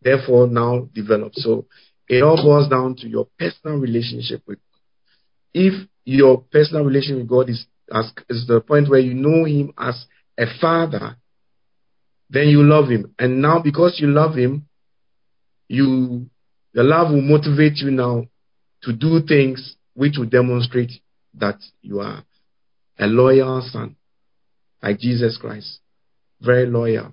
[0.03, 1.43] therefore, now develops.
[1.43, 1.67] So
[2.09, 4.59] it all boils down to your personal relationship with.
[5.59, 9.73] If your personal relationship with God is, as, is the point where you know Him
[9.79, 10.05] as
[10.39, 11.17] a father,
[12.29, 13.15] then you love Him.
[13.19, 14.67] And now, because you love Him,
[15.69, 16.27] you
[16.75, 18.27] the love will motivate you now
[18.83, 20.93] to do things which will demonstrate
[21.35, 22.23] that you are
[22.99, 23.97] a loyal son,
[24.83, 25.81] like Jesus Christ
[26.41, 27.13] very loyal.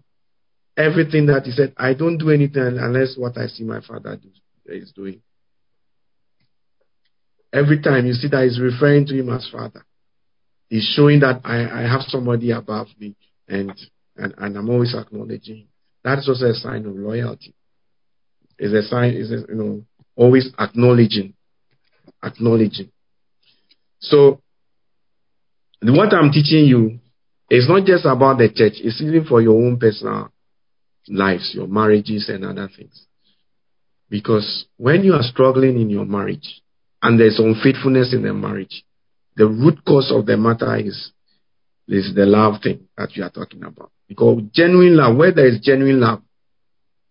[0.76, 4.30] Everything that he said, I don't do anything unless what I see my father do,
[4.66, 5.22] is doing.
[7.54, 9.86] Every time you see that he's referring to him as father,
[10.70, 13.16] he's showing that I, I have somebody above me
[13.48, 13.72] and,
[14.18, 15.68] and, and I'm always acknowledging him.
[16.04, 17.54] That's also a sign of loyalty.
[18.58, 19.84] It's a sign, is you know,
[20.16, 21.36] always acknowledging,
[22.24, 22.92] acknowledging.
[24.00, 24.42] So,
[25.82, 27.00] what I'm teaching you
[27.56, 30.30] it's not just about the church, it's even for your own personal
[31.08, 33.06] lives, your marriages, and other things.
[34.10, 36.63] Because when you are struggling in your marriage
[37.04, 38.84] and there's unfaithfulness in their marriage,
[39.36, 41.12] the root cause of the matter is,
[41.88, 43.92] is the love thing that you are talking about.
[44.08, 46.22] Because genuine love, where there is genuine love,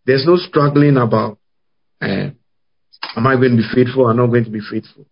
[0.06, 1.38] there's no struggling about,
[2.00, 2.30] uh,
[3.16, 5.04] am I going to be faithful or not going to be faithful?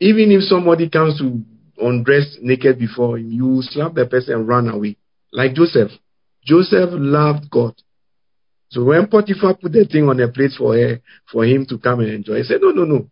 [0.00, 1.42] Even if somebody comes to
[1.78, 4.96] undress naked before him, you slap the person and run away.
[5.30, 5.90] Like Joseph.
[6.44, 7.74] Joseph loved God.
[8.70, 11.00] So when Potiphar put the thing on a plate for her,
[11.30, 13.10] for him to come and enjoy, he said, No, no, no.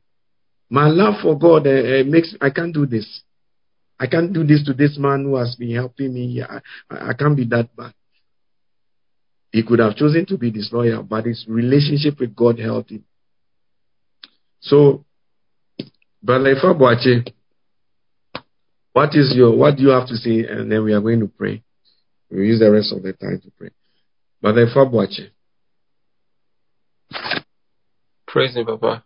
[0.71, 3.23] My love for God uh, makes I can't do this.
[3.99, 6.43] I can't do this to this man who has been helping me.
[6.43, 7.93] I, I, can't be that bad.
[9.53, 13.05] He could have chosen to be disloyal, but his relationship with God helped him.
[14.61, 15.05] So,
[16.23, 17.31] Brother Ifabuache,
[18.93, 20.47] what is your what do you have to say?
[20.49, 21.62] And then we are going to pray.
[22.31, 23.71] We'll use the rest of the time to pray.
[24.41, 25.31] But then Fabwache.
[28.27, 29.05] Praise him, Papa.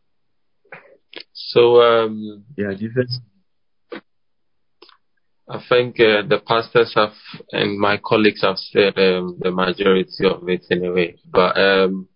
[1.55, 3.21] So um Yeah, Jesus.
[5.49, 7.13] I think uh, the pastors have
[7.53, 11.17] and my colleagues have said um, the majority of it anyway.
[11.31, 12.09] But um,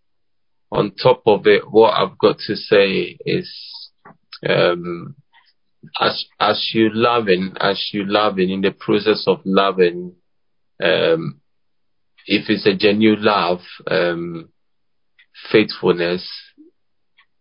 [0.72, 3.48] on top of it, what I've got to say is
[4.48, 5.14] um,
[6.00, 10.14] as as you loving, as you loving in the process of loving,
[10.82, 11.40] um,
[12.26, 13.60] if it's a genuine love,
[13.90, 14.48] um,
[15.52, 16.26] faithfulness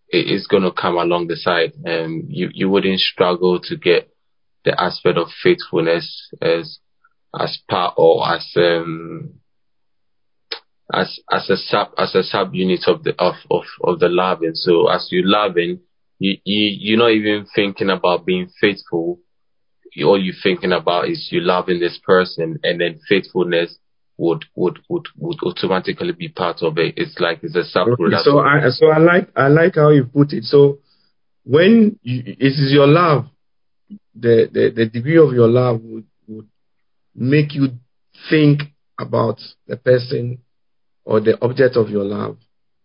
[0.10, 1.74] is going to come along the side.
[1.86, 4.10] Um, you you wouldn't struggle to get
[4.64, 6.80] the aspect of faithfulness as
[7.38, 9.40] as part or as um
[10.94, 14.54] as as a sub as a sub unit of the of of of the loving.
[14.54, 15.82] So as you loving,
[16.20, 19.20] you, you you're not even thinking about being faithful.
[20.06, 23.78] All you're thinking about is you loving this person, and then faithfulness
[24.18, 26.96] would would would would automatically be part of it.
[26.98, 28.00] It's like it's a separate.
[28.00, 30.44] Okay, so I so I like I like how you put it.
[30.44, 30.80] So
[31.44, 33.26] when you, it is your love,
[34.16, 36.48] the, the the degree of your love would would
[37.16, 37.70] make you
[38.30, 38.62] think
[39.00, 40.40] about the person
[41.06, 42.38] or the object of your love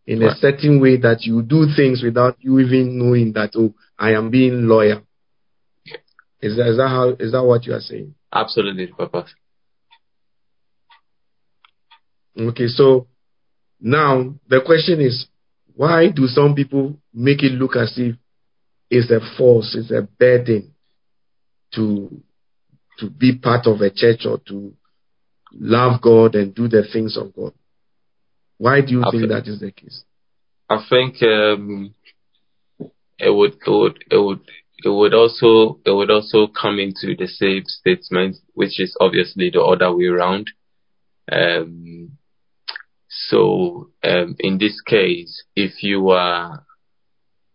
[0.06, 0.32] in right.
[0.32, 4.30] a certain way that you do things without you even knowing that oh I am
[4.30, 5.02] being loyal.
[6.40, 8.14] Is that is that how is that what you are saying?
[8.32, 9.26] Absolutely, Papa.
[12.38, 13.06] Okay, so
[13.84, 15.26] Now, the question is,
[15.74, 18.14] why do some people make it look as if
[18.90, 20.72] it's a force, it's a burden
[21.74, 22.22] to
[22.98, 24.72] to be part of a church or to
[25.52, 27.52] love God and do the things of God?
[28.58, 30.04] Why do you I think think- that is the case?
[30.70, 31.92] I think um,
[33.18, 34.40] it would it would it would
[34.84, 39.60] it would also it would also come into the same statement, which is obviously the
[39.62, 40.50] other way around.
[41.30, 42.12] Um,
[43.28, 46.64] so um, in this case, if you are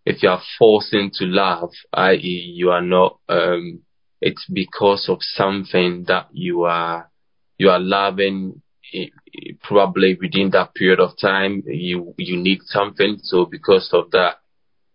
[0.05, 3.82] if you are forced into love, i.e., you are not, um,
[4.22, 7.09] it's because of something that you are
[7.57, 8.61] you are loving.
[8.93, 13.18] i- i- Probably within that period of time, you you need something.
[13.22, 14.36] So because of that,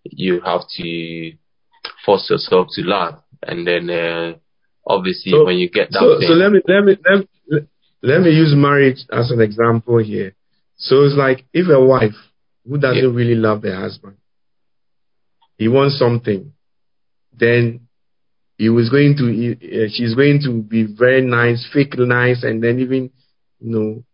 [0.05, 1.33] you have to
[2.05, 4.35] force yourself to love, and then uh,
[4.87, 7.59] obviously So- when you get that So, thing, so let me let me let me,
[8.03, 10.35] let me use marriage as an example here.
[10.83, 12.18] So it's like if a wife
[12.66, 13.16] who doesn't Yeah.
[13.18, 14.18] really love the husband,
[15.59, 16.53] he wants something,
[17.39, 17.89] then
[18.59, 22.62] he was going to he- uh, she's going to be very nice, fake nice, and
[22.62, 23.11] then even
[23.61, 24.05] you know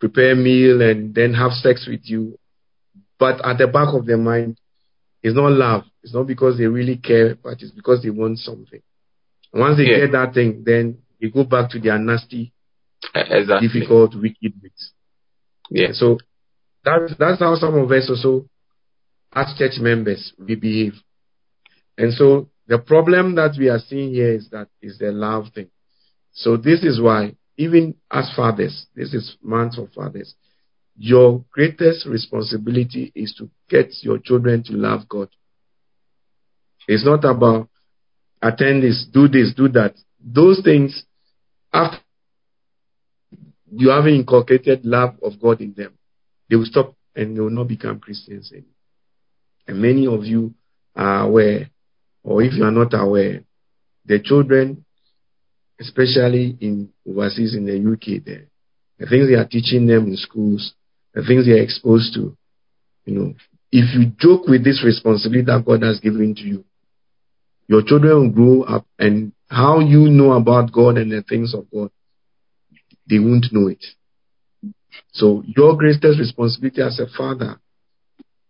[0.00, 2.38] prepare meal and then have sex with you.
[3.18, 4.58] But at the back of their mind,
[5.22, 5.84] it's not love.
[6.02, 8.80] It's not because they really care, but it's because they want something.
[9.52, 9.98] And once they Yeah.
[10.06, 12.52] get that thing, then they go back to their nasty
[13.14, 14.92] exactly, difficult, wicked ways.
[15.70, 16.18] Yeah, So
[16.84, 18.46] that's that's how some of us also,
[19.32, 20.94] as church members, we behave.
[21.96, 25.68] And so the problem that we are seeing here is that is the love thing.
[26.32, 30.34] So this is why, even as fathers, this is month of fathers,
[30.96, 35.28] your greatest responsibility is to get your children to love God.
[36.88, 37.68] It's not about
[38.42, 39.94] attend this, do this, do that.
[40.20, 41.04] Those things,
[41.72, 41.98] after
[43.72, 45.92] you haven't inculcated love of God in them,
[46.48, 48.52] they will stop and they will not become Christians.
[49.66, 50.54] And many of you
[50.96, 51.70] are aware,
[52.22, 53.42] or if you are not aware,
[54.06, 54.84] the children,
[55.78, 58.46] especially in overseas in the UK, there,
[58.98, 60.74] the things they are teaching them in schools,
[61.14, 62.36] the things they are exposed to,
[63.04, 63.34] you know,
[63.72, 66.64] if you joke with this responsibility that God has given to you,
[67.68, 71.70] your children will grow up and how you know about God and the things of
[71.70, 71.90] God,
[73.10, 73.84] they won't know it.
[75.12, 77.60] So your greatest responsibility as a father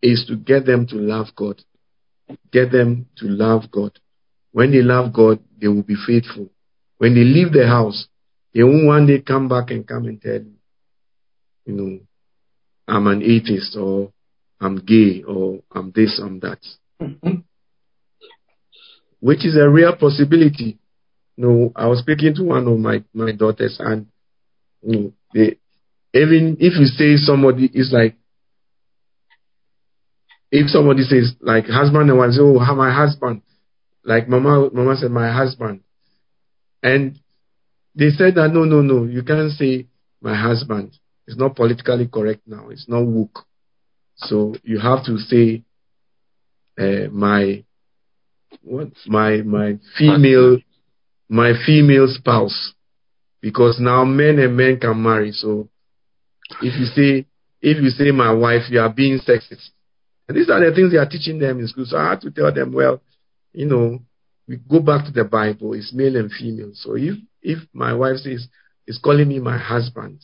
[0.03, 1.63] is to get them to love God.
[2.53, 3.99] Get them to love God.
[4.53, 6.51] When they love God, they will be faithful.
[6.99, 8.07] When they leave the house,
[8.55, 10.55] they won't one day come back and come and tell you,
[11.67, 12.01] you know,
[12.89, 14.13] I'm an atheist or
[14.61, 16.59] I'm gay or I'm this, I'm that.
[19.21, 20.79] Which is a real possibility.
[21.37, 24.07] You know, I was speaking to one of my, my daughters and
[24.83, 25.57] know, they,
[26.13, 28.17] even if you say somebody is like
[30.51, 33.43] if somebody says like husband and wife, say, oh, my husband,
[34.05, 35.81] like mama, mama said my husband,
[36.83, 37.19] and
[37.95, 39.87] they said that no, no, no, you can't say
[40.21, 40.97] my husband.
[41.27, 42.71] It's not politically correct now.
[42.71, 43.45] It's not woke.
[44.17, 45.63] So you have to say
[46.79, 47.65] uh, my
[48.63, 50.59] what my my female
[51.29, 52.75] my female spouse
[53.41, 55.33] because now men and men can marry.
[55.33, 55.69] So
[56.61, 57.27] if you say
[57.63, 59.71] if you say my wife, you are being sexist.
[60.29, 61.85] And these are the things they are teaching them in school.
[61.87, 63.03] So I had to tell them, well,
[63.53, 64.01] you know,
[64.49, 65.75] we go back to the Bible.
[65.75, 66.71] It's male and female.
[66.75, 68.47] So if if my wife says
[68.87, 70.21] is calling me my husband,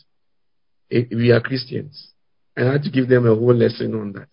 [0.91, 2.13] it, we are Christians.
[2.57, 4.29] And I had to give them a whole lesson on that.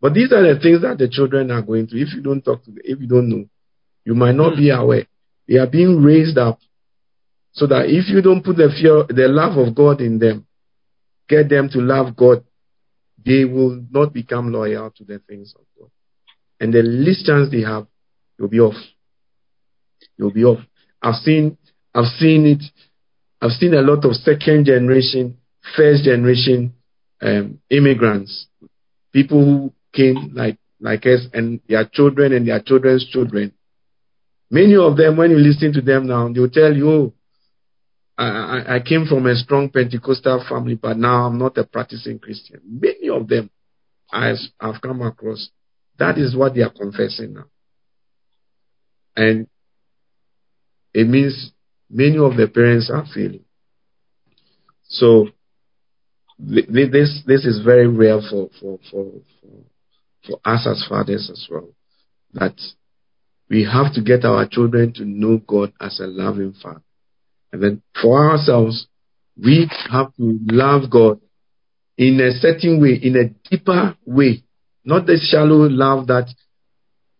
[0.00, 2.02] But these are the things that the children are going through.
[2.02, 3.46] If you don't talk to them, if you don't know,
[4.04, 4.60] you might not hmm.
[4.60, 5.06] be aware.
[5.46, 6.58] They are being raised up
[7.52, 10.46] so that if you don't put the fear, the love of God in them,
[11.28, 12.44] get them to love God,
[13.24, 15.90] they will not become loyal to the things of God.
[16.60, 17.86] And the least chance they have,
[18.38, 18.76] you'll be off.
[20.16, 20.60] You'll be off.
[21.02, 21.58] I've seen,
[21.94, 22.62] I've seen it.
[23.40, 25.38] I've seen a lot of second generation,
[25.76, 26.74] first generation
[27.22, 28.46] um, immigrants,
[29.12, 33.52] people who came like like us, and their children and their children's children.
[34.50, 37.12] Many of them, when you listen to them now, they'll tell you, "Oh,
[38.24, 42.60] I, I, came from a strong Pentecostal family, but now I'm not a practicing Christian."
[42.64, 43.48] Many of them
[44.10, 45.50] I've, I've come across.
[45.98, 47.46] That is what they are confessing now,
[49.16, 49.46] and
[50.94, 51.52] it means
[51.90, 53.44] many of the parents are failing.
[54.88, 55.28] So
[56.38, 59.50] th- th- this this is very real for for for for,
[60.26, 61.68] for us as fathers as well.
[62.34, 62.56] That
[63.50, 66.82] we have to get our children to know God as a loving Father,
[67.52, 68.86] and then for ourselves,
[69.36, 71.20] we have to love God
[71.96, 74.44] in a certain way, in a deeper way,
[74.84, 76.28] not the shallow love that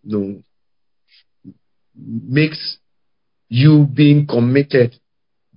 [0.02, 0.42] you know,
[1.94, 2.78] makes
[3.48, 4.94] you being committed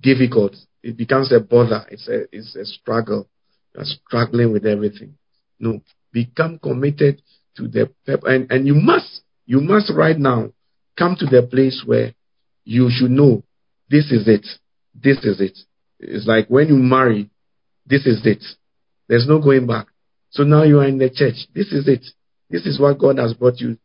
[0.00, 0.56] difficult.
[0.82, 1.86] It becomes a bother.
[1.90, 3.28] It's a it's a struggle.
[3.74, 5.14] You're struggling with everything.
[5.60, 5.80] No,
[6.12, 7.22] become committed
[7.56, 7.92] to the
[8.24, 10.52] and and you must you must right now
[10.98, 12.14] come to the place where
[12.64, 13.44] you should know
[13.88, 14.46] this is it.
[14.94, 15.58] This is it.
[15.98, 17.30] It's like when you marry,
[17.86, 18.42] this is it.
[19.08, 19.86] There's no going back.
[20.30, 21.46] So now you are in the church.
[21.54, 22.04] This is it.
[22.50, 23.78] This is what God has brought you.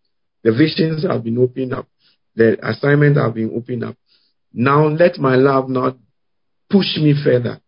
[0.43, 1.87] The visions have been opened up.
[2.35, 3.95] The assignment have been opened up.
[4.53, 5.97] Now let my love not
[6.69, 7.61] push me further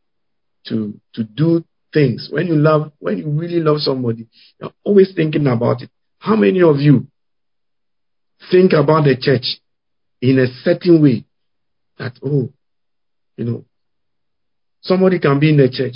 [0.67, 1.63] to to do
[1.93, 2.29] things.
[2.31, 4.27] When you love, when you really love somebody,
[4.59, 5.89] you're always thinking about it.
[6.19, 7.07] How many of you
[8.51, 9.59] think about the church
[10.21, 11.25] in a certain way
[11.97, 12.49] that oh,
[13.39, 13.65] you know,
[14.81, 15.95] somebody can be in the church.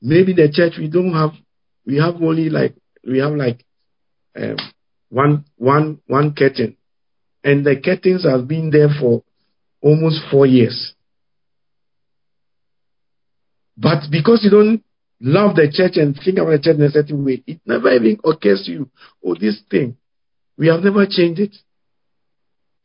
[0.00, 1.32] Maybe the church we don't have,
[1.86, 2.74] we have only like
[3.06, 3.66] we have like
[4.34, 4.56] um,
[5.10, 6.78] one one one curtain,
[7.44, 9.22] and the curtains have been there for
[9.82, 10.94] almost four years.
[13.76, 14.82] But because you don't
[15.20, 18.18] love the church and think about the church in a certain way, it never even
[18.24, 18.90] occurs to you,
[19.22, 19.98] oh, this thing,
[20.56, 21.56] we have never changed it.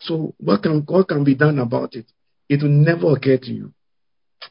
[0.02, 2.08] So what can what can be done about it?
[2.50, 3.74] It will never to you.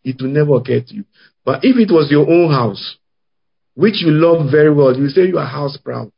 [0.04, 1.04] It will never to you.
[1.44, 2.96] But if it was your own house,
[3.74, 6.12] which you love very well, you say you are house proud.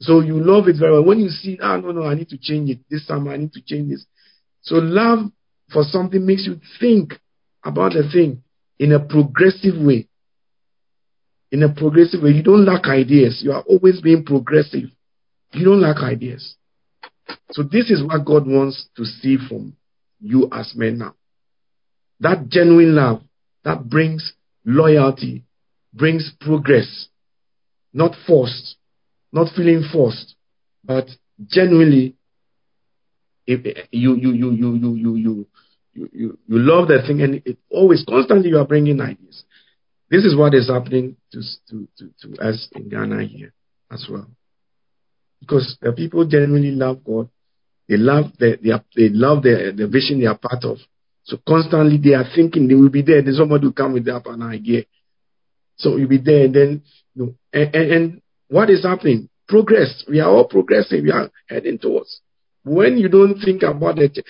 [0.00, 1.04] So you love it very well.
[1.04, 2.80] When you see, ah, no, no, I need to change it.
[2.90, 4.06] This time I need to change this.
[4.62, 5.30] So love
[5.72, 7.14] for something makes you think
[7.64, 8.42] about the thing
[8.78, 10.08] in a progressive way.
[11.52, 12.30] In a progressive way.
[12.30, 13.40] You don't lack ideas.
[13.44, 14.90] You are always being progressive.
[15.52, 16.56] You don't lack ideas.
[17.50, 19.76] So this is what God wants to see from
[20.22, 21.14] you as men now.
[22.20, 23.22] That genuine love
[23.64, 24.32] that brings
[24.64, 25.44] loyalty,
[25.92, 27.08] brings progress,
[27.92, 28.76] not forced,
[29.32, 30.36] not feeling forced,
[30.84, 31.08] but
[31.46, 32.16] genuinely
[33.46, 35.46] if you you you you you you you
[35.94, 39.44] you, you, love that thing and it always constantly you are bringing ideas.
[40.10, 43.52] This is what is happening to, to, to, to us in Ghana here
[43.90, 44.26] as well.
[45.40, 47.28] Because the people genuinely love God.
[47.92, 50.78] They love the, they, they love the, the vision they are part of.
[51.24, 53.20] So constantly they are thinking they will be there.
[53.20, 54.84] Then somebody will come with up an idea.
[55.76, 56.82] So you'll be there and then,
[57.14, 59.28] you know, and, and, and what is happening?
[59.46, 60.06] Progress.
[60.08, 61.02] We are all progressing.
[61.02, 62.22] We are heading towards.
[62.64, 64.24] When you don't think about it,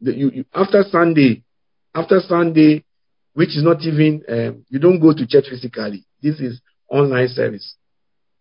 [0.00, 1.42] you, you, after Sunday,
[1.94, 2.84] after Sunday,
[3.32, 6.04] which is not even, um, you don't go to church physically.
[6.22, 6.60] This is
[6.90, 7.76] online service.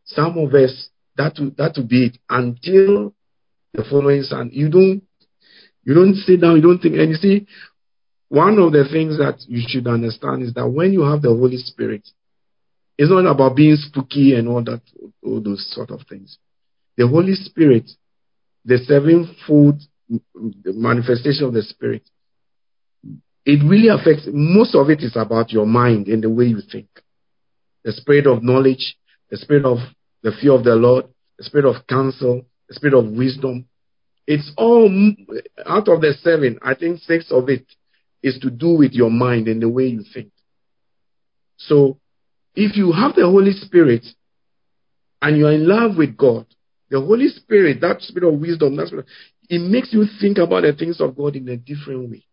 [0.04, 3.15] Some of us, that will, that will be it until
[3.76, 4.56] the following Sunday.
[4.56, 5.04] You don't,
[5.84, 7.48] you don't sit down, you don't think, and you see,
[8.30, 11.58] one of the things that you should understand is that when you have the Holy
[11.58, 12.08] Spirit,
[12.98, 14.82] it's not about being spooky and all that,
[15.24, 16.38] all those sort of things.
[16.98, 17.90] The Holy Spirit,
[18.64, 22.04] the sevenfold the manifestation of the Spirit,
[23.46, 26.88] it really affects, most of it is about your mind and the way you think.
[27.84, 28.98] The spirit of knowledge,
[29.30, 29.78] the spirit of
[30.24, 31.06] the fear of the Lord,
[31.38, 33.66] the spirit of counsel, spirit of wisdom.
[34.28, 34.90] It's all
[35.66, 37.66] out of the seven, I think six of it
[38.24, 40.32] is to do with your mind and the way you think.
[41.58, 42.00] So,
[42.56, 44.06] if you have the Holy Spirit
[45.22, 46.48] and you are in love with God,
[46.90, 49.06] the Holy Spirit, that spirit of wisdom, that spirit,
[49.50, 52.26] it makes you think about the things of God in a different way.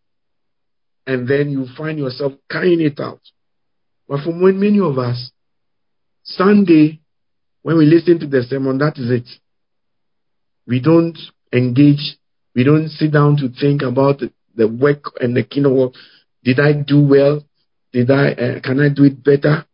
[1.05, 3.21] And then you find yourself carrying it out.
[4.07, 5.31] But for when many of us,
[6.23, 7.01] Sunday,
[7.61, 9.27] when we listen to the sermon, that is it.
[10.67, 11.17] We don't
[11.51, 12.17] engage.
[12.55, 15.93] We don't sit down to think about the, the work and the kingdom work.
[16.43, 17.43] Did I do well?
[17.91, 18.31] Did I?
[18.31, 19.65] Uh, can I do it better?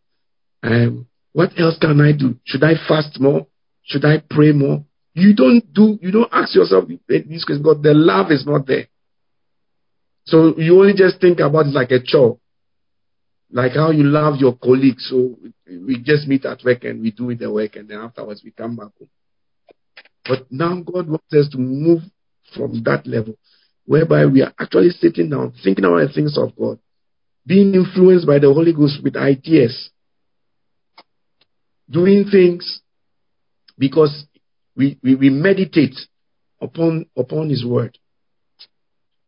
[0.63, 2.35] Um, what else can I do?
[2.45, 3.47] Should I fast more?
[3.83, 4.83] Should I pray more?
[5.13, 8.87] You don't do, you don't ask yourself these questions because the love is not there.
[10.25, 12.37] So you only just think about it like a chore.
[13.51, 15.07] Like how you love your colleagues.
[15.09, 15.35] So
[15.67, 18.75] we just meet at work and we do the work and then afterwards we come
[18.75, 19.09] back home.
[20.29, 22.03] But now God wants us to move
[22.55, 23.33] from that level
[23.85, 26.77] whereby we are actually sitting down, thinking about the things of God,
[27.47, 29.89] being influenced by the Holy Ghost with ideas,
[31.89, 32.81] doing things
[33.79, 34.25] because
[34.75, 35.95] we, we, we meditate
[36.61, 37.97] upon upon his word.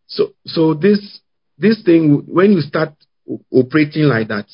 [0.06, 1.22] So so this
[1.58, 2.94] this thing when you start
[3.52, 4.46] operating like that,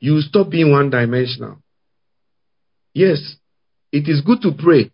[0.00, 1.62] you stop being one dimensional.
[2.94, 3.36] Yes,
[3.92, 4.92] it is good to pray.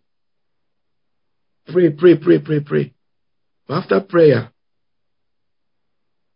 [1.67, 2.93] Pray, pray, pray, pray, pray.
[3.67, 4.51] But after prayer,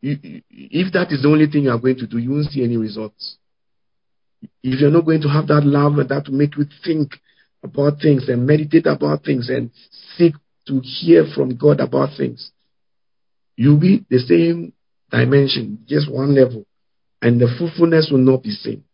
[0.01, 2.65] you, if that is the only thing you are going to do, you won't see
[2.65, 3.37] any results.
[4.63, 7.15] if you're not going to have that love that make you think
[7.63, 9.71] about things and meditate about things and
[10.17, 10.35] seek
[10.67, 12.53] to hear from God about things,
[13.57, 14.73] you'll be the same
[15.11, 16.65] dimension, just one level,
[17.21, 18.85] and the fruitfulness will not be same.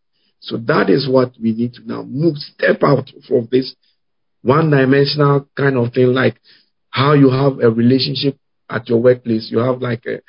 [0.41, 3.74] So that is what we need to now move, step out from this
[4.45, 6.38] one dimensional kind of thing, like
[6.90, 8.38] how you have a relationship
[8.68, 9.49] at your workplace.
[9.51, 10.20] You have like a,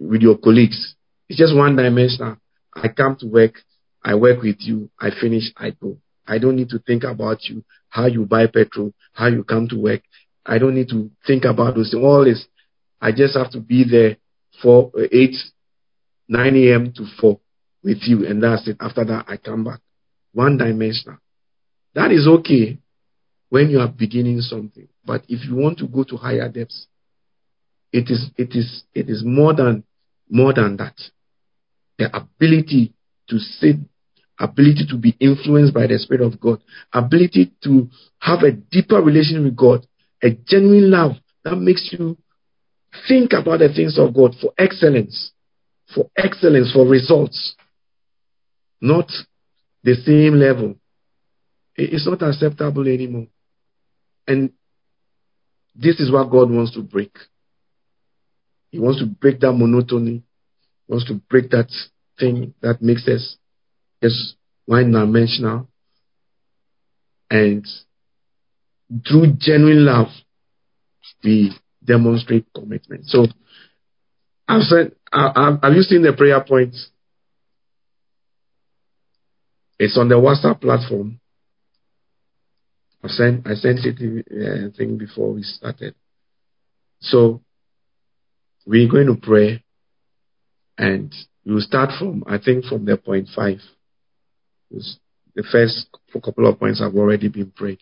[0.00, 0.96] with your colleagues.
[1.28, 2.38] It's just one dimensional.
[2.74, 3.56] I come to work,
[4.02, 5.98] I work with you, I finish, I go.
[6.26, 9.76] I don't need to think about you, how you buy petrol, how you come to
[9.78, 10.00] work.
[10.46, 12.02] I don't need to think about those things.
[12.02, 12.46] All this,
[12.98, 14.16] I just have to be there
[14.62, 15.34] for 8,
[16.28, 16.92] 9 a.m.
[16.96, 17.38] to 4
[17.82, 18.78] with you, and that's it.
[18.80, 19.80] After that, I come back.
[20.32, 21.18] One dimensional.
[21.94, 22.78] That is okay
[23.48, 24.88] when you are beginning something.
[25.04, 26.86] But if you want to go to higher depths,
[27.92, 29.84] it is it is it is more than
[30.28, 30.96] more than that.
[31.98, 32.92] The ability
[33.28, 33.76] to sit,
[34.40, 36.60] ability to be influenced by the Spirit of God,
[36.92, 37.88] ability to
[38.18, 39.86] have a deeper relation with God,
[40.22, 41.12] a genuine love
[41.44, 42.16] that makes you
[43.06, 45.32] think about the things of God for excellence,
[45.94, 47.54] for excellence, for results,
[48.80, 49.08] not
[49.84, 50.76] the same level.
[51.76, 53.26] It's not acceptable anymore.
[54.26, 54.52] And
[55.74, 57.16] this is what God wants to break.
[58.70, 60.22] He wants to break that monotony.
[60.86, 61.70] He wants to break that
[62.18, 63.36] thing that makes us
[64.02, 65.68] just one dimensional.
[67.30, 67.66] And
[69.08, 70.08] through genuine love,
[71.22, 71.52] we
[71.84, 73.06] demonstrate commitment.
[73.06, 73.26] So,
[74.46, 76.90] I've said, have you seen the prayer points?
[79.78, 81.20] It's on the WhatsApp platform.
[83.04, 85.94] I sent I sent it uh, I think before we started.
[87.00, 87.42] So
[88.66, 89.62] we're going to pray,
[90.78, 93.58] and we'll start from I think from the point five.
[94.70, 95.86] The first
[96.24, 97.80] couple of points have already been prayed,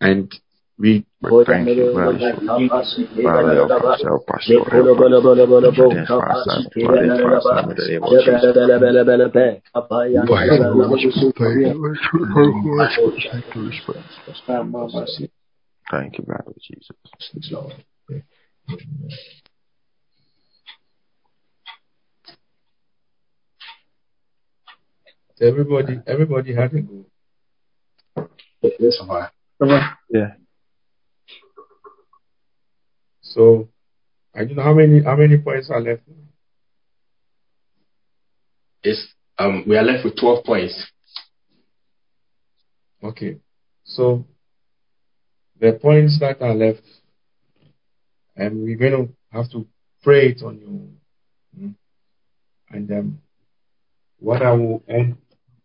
[0.00, 0.34] and
[0.78, 2.18] we but thank you, brother.
[2.18, 5.10] Father, help us, help us, Lord, help us.
[5.10, 8.44] Let us fast us, Lord, let us fast us in the name of Jesus.
[15.90, 16.96] Thank you, brother Jesus.
[25.40, 27.06] Everybody, everybody had a go.
[28.62, 29.00] Yes,
[30.10, 30.34] Yeah.
[33.38, 33.68] So
[34.34, 36.02] I don't know how many how many points are left.
[38.82, 40.90] It's um we are left with twelve points.
[43.00, 43.38] Okay.
[43.84, 44.24] So
[45.60, 46.82] the points that are left,
[48.34, 49.66] and we're going to have to
[50.02, 51.74] pray it on you.
[52.70, 53.20] And um,
[54.18, 55.16] what I will end,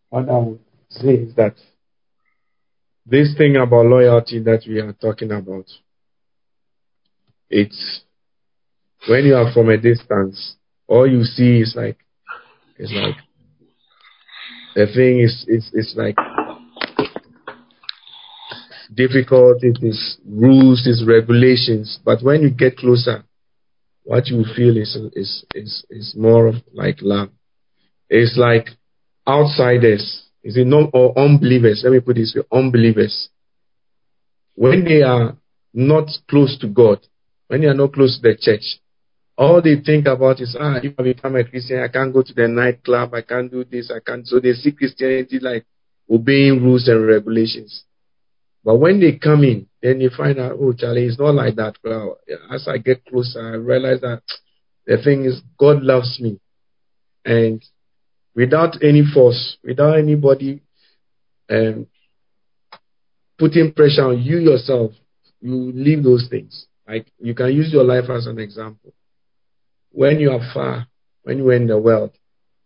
[0.09, 0.59] what I will
[0.89, 1.55] say is that
[3.05, 5.65] this thing about loyalty that we are talking about,
[7.49, 8.01] it's
[9.07, 10.55] when you are from a distance,
[10.87, 11.97] all you see is like
[12.77, 13.15] it's like
[14.75, 16.15] the thing is is is like
[18.93, 21.99] difficult, it is rules, it's regulations.
[22.03, 23.23] But when you get closer,
[24.03, 27.29] what you feel is is is is more of like love.
[28.09, 28.69] It's like
[29.27, 31.81] outsiders, is it not or unbelievers?
[31.83, 33.29] Let me put this way: unbelievers.
[34.55, 35.35] When they are
[35.73, 36.99] not close to God,
[37.53, 38.81] when you are not close to the church,
[39.37, 42.33] all they think about is, ah, if I become a Christian, I can't go to
[42.33, 44.25] the nightclub, I can't do this, I can't.
[44.25, 45.63] So they see Christianity like
[46.09, 47.83] obeying rules and regulations.
[48.63, 51.75] But when they come in, then you find out, oh, Charlie, it's not like that.
[51.83, 52.17] Well,
[52.51, 54.23] as I get closer, I realize that
[54.87, 56.39] the thing is, God loves me.
[57.23, 57.63] And
[58.33, 60.63] without any force, without anybody
[61.51, 61.85] um,
[63.37, 64.93] putting pressure on you yourself,
[65.39, 66.65] you leave those things.
[66.87, 68.93] Like you can use your life as an example.
[69.91, 70.87] When you are far,
[71.23, 72.11] when you were in the world,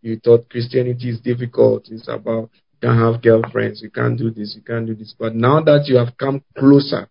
[0.02, 1.88] you thought Christianity is difficult.
[1.90, 2.50] It's about
[2.82, 5.14] you can't have girlfriends, you can't do this, you can't do this.
[5.18, 7.10] But now that you have come closer,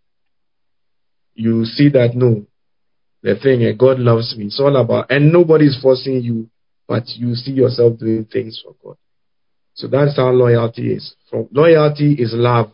[1.34, 2.46] you see that no,
[3.22, 4.46] the thing, eh, God loves me.
[4.46, 6.48] It's all about, and nobody's forcing you,
[6.88, 8.96] but you see yourself doing things for God.
[9.74, 11.14] So that's how loyalty is.
[11.28, 12.72] From loyalty is love,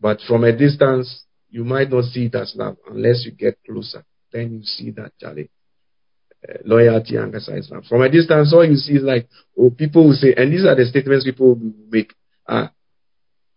[0.00, 4.04] but from a distance, you might not see it as love unless you get closer.
[4.32, 5.50] Then you see that, Charlie.
[6.46, 7.84] Uh, loyalty and exercise love.
[7.86, 9.28] From a distance, all you see is like,
[9.58, 11.58] oh, people will say, and these are the statements people
[11.90, 12.12] make.
[12.48, 12.72] Ah,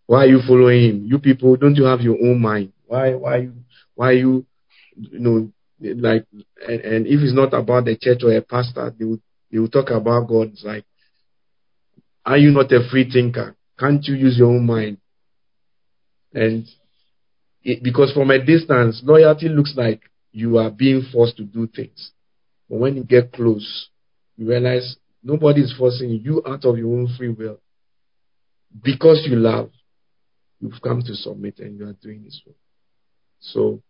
[0.07, 1.05] why are you following him?
[1.05, 2.73] You people, don't you have your own mind?
[2.87, 3.53] Why, why you,
[3.95, 4.45] why you,
[4.95, 6.25] you know, like,
[6.67, 9.19] and, and if it's not about the church or a pastor, they will,
[9.51, 10.49] they will talk about God.
[10.53, 10.85] It's like,
[12.25, 13.55] Are you not a free thinker?
[13.77, 14.97] Can't you use your own mind?
[16.33, 16.67] And
[17.63, 20.01] it, because from a distance, loyalty looks like
[20.31, 22.11] you are being forced to do things.
[22.69, 23.89] But when you get close,
[24.37, 27.59] you realize nobody is forcing you out of your own free will.
[28.83, 29.71] Because you love,
[30.59, 32.55] you've come to submit and you are doing this work.
[33.39, 33.81] So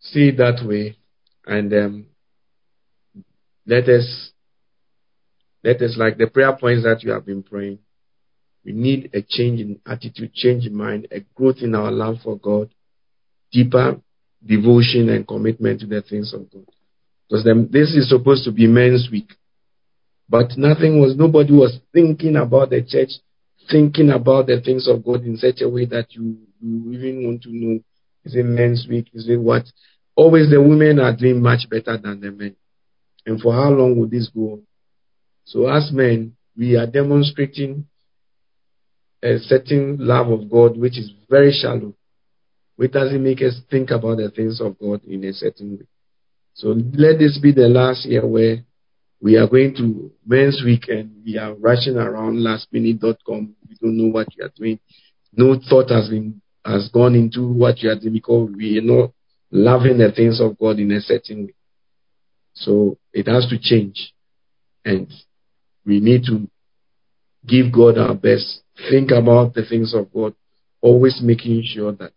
[0.00, 0.96] see it that way
[1.46, 2.06] and um,
[3.66, 4.30] let us
[5.62, 7.80] let us like the prayer points that you have been praying.
[8.64, 12.36] We need a change in attitude, change in mind, a growth in our love for
[12.36, 12.70] God,
[13.52, 14.00] deeper
[14.44, 16.66] devotion and commitment to the things of God.
[17.28, 19.32] Because this is supposed to be men's week.
[20.28, 23.10] But nothing was, nobody was thinking about the church,
[23.70, 27.42] thinking about the things of God in such a way that you, you even want
[27.42, 27.80] to know,
[28.24, 29.08] is it men's week?
[29.12, 29.64] Is it what?
[30.14, 32.56] Always the women are doing much better than the men.
[33.26, 34.62] And for how long will this go on?
[35.44, 37.86] So as men, we are demonstrating
[39.22, 41.94] a certain love of God which is very shallow,
[42.76, 45.86] which doesn't make us think about the things of God in a certain way.
[46.54, 48.58] So let this be the last year where
[49.20, 53.54] we are going to men's week and we are rushing around lastminute.com.
[53.68, 54.80] We don't know what you are doing.
[55.32, 59.12] No thought has been has gone into what you are doing because we are not
[59.50, 61.54] loving the things of God in a certain way.
[62.54, 64.12] So it has to change.
[64.84, 65.10] And
[65.84, 66.48] we need to
[67.46, 68.62] give God our best.
[68.90, 70.34] Think about the things of God,
[70.80, 72.12] always making sure that,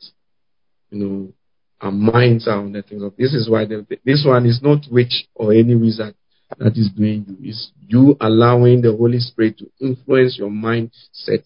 [0.89, 1.33] you know,
[1.81, 4.85] our minds are on the things of this is why the, this one is not
[4.89, 6.15] witch or any wizard
[6.57, 7.49] that is doing you.
[7.49, 11.43] It's you allowing the Holy Spirit to influence your mindset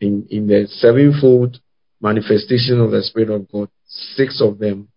[0.00, 1.58] in, in the sevenfold
[2.00, 3.68] manifestation of the Spirit of God.
[3.86, 4.88] Six of them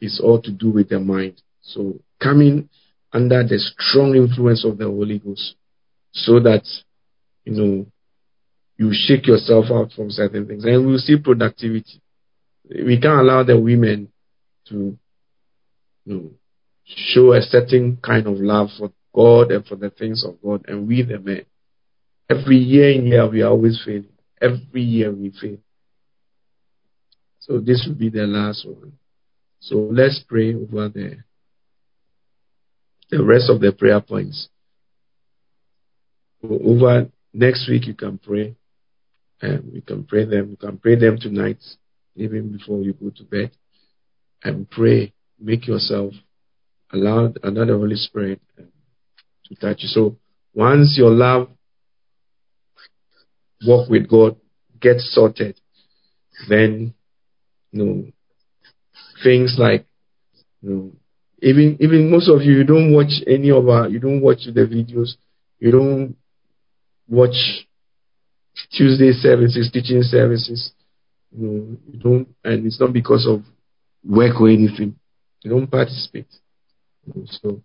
[0.00, 1.40] is all to do with the mind.
[1.62, 2.68] So coming
[3.12, 5.56] under the strong influence of the Holy Ghost
[6.12, 6.62] so that,
[7.44, 7.86] you know,
[8.76, 12.00] you shake yourself out from certain things and we'll see productivity.
[12.68, 14.08] We can't allow the women
[14.68, 14.96] to,
[16.04, 16.30] you know,
[16.84, 20.88] show a certain kind of love for God and for the things of God and
[20.88, 21.44] we the men.
[22.30, 24.06] Every year in year we always failing.
[24.40, 25.58] Every year we fail.
[27.40, 28.92] So this will be the last one.
[29.60, 31.18] So let's pray over the
[33.10, 34.48] the rest of the prayer points.
[36.42, 38.54] Over next week, you can pray.
[39.40, 40.50] And we can pray them.
[40.50, 41.58] You can pray them tonight,
[42.14, 43.50] even before you go to bed.
[44.42, 45.12] And pray.
[45.40, 46.14] Make yourself
[46.92, 48.68] allow another Holy Spirit um,
[49.46, 49.88] to touch you.
[49.88, 50.16] So
[50.54, 51.48] once your love
[53.66, 54.36] walk with God
[54.80, 55.58] gets sorted,
[56.48, 56.94] then
[57.72, 58.04] you know
[59.22, 59.86] things like
[60.60, 60.92] you know
[61.40, 64.60] even even most of you, you don't watch any of our, you don't watch the
[64.60, 65.14] videos,
[65.58, 66.16] you don't
[67.08, 67.66] watch
[68.70, 70.72] Tuesday services, teaching services.
[71.30, 73.42] You know, you don't, and it's not because of
[74.04, 74.96] work or anything.
[75.42, 76.28] You don't participate.
[77.06, 77.62] You know, so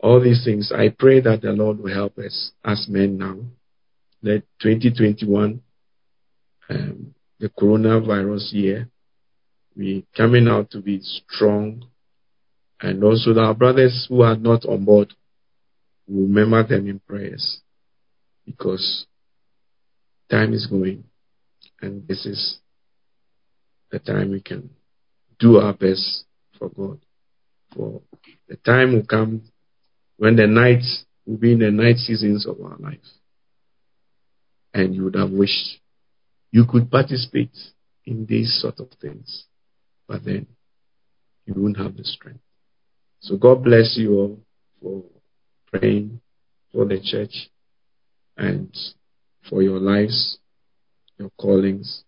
[0.00, 3.38] all these things, I pray that the Lord will help us as men now.
[4.22, 5.62] Let 2021,
[6.70, 8.88] um, the coronavirus year,
[9.76, 11.84] we coming out to be strong
[12.80, 15.12] and also our brothers who are not on board,
[16.08, 17.62] remember them in prayers
[18.46, 19.06] because
[20.30, 21.04] time is going
[21.80, 22.58] and this is
[23.90, 24.70] the time we can
[25.38, 26.24] do our best
[26.58, 26.98] for God.
[27.74, 28.00] For
[28.48, 29.42] the time will come
[30.16, 32.98] when the nights will be in the night seasons of our life.
[34.74, 35.80] And you would have wished
[36.50, 37.56] you could participate
[38.04, 39.44] in these sort of things.
[40.06, 40.46] But then
[41.46, 42.40] you won't have the strength.
[43.20, 44.38] So God bless you all
[44.80, 45.02] for
[45.72, 46.20] praying
[46.72, 47.50] for the church
[48.36, 48.76] and
[49.48, 50.38] for your lives,
[51.18, 52.04] your callings.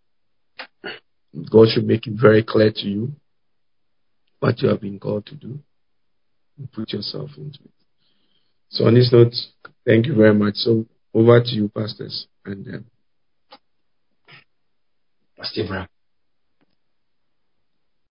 [1.50, 3.12] God should make it very clear to you
[4.40, 5.58] what you have been called to do
[6.58, 7.70] and put yourself into it.
[8.68, 9.32] So on this note,
[9.86, 10.54] thank you very much.
[10.56, 12.84] So over to you, pastors, and um,
[15.36, 15.88] Pastor Abraham.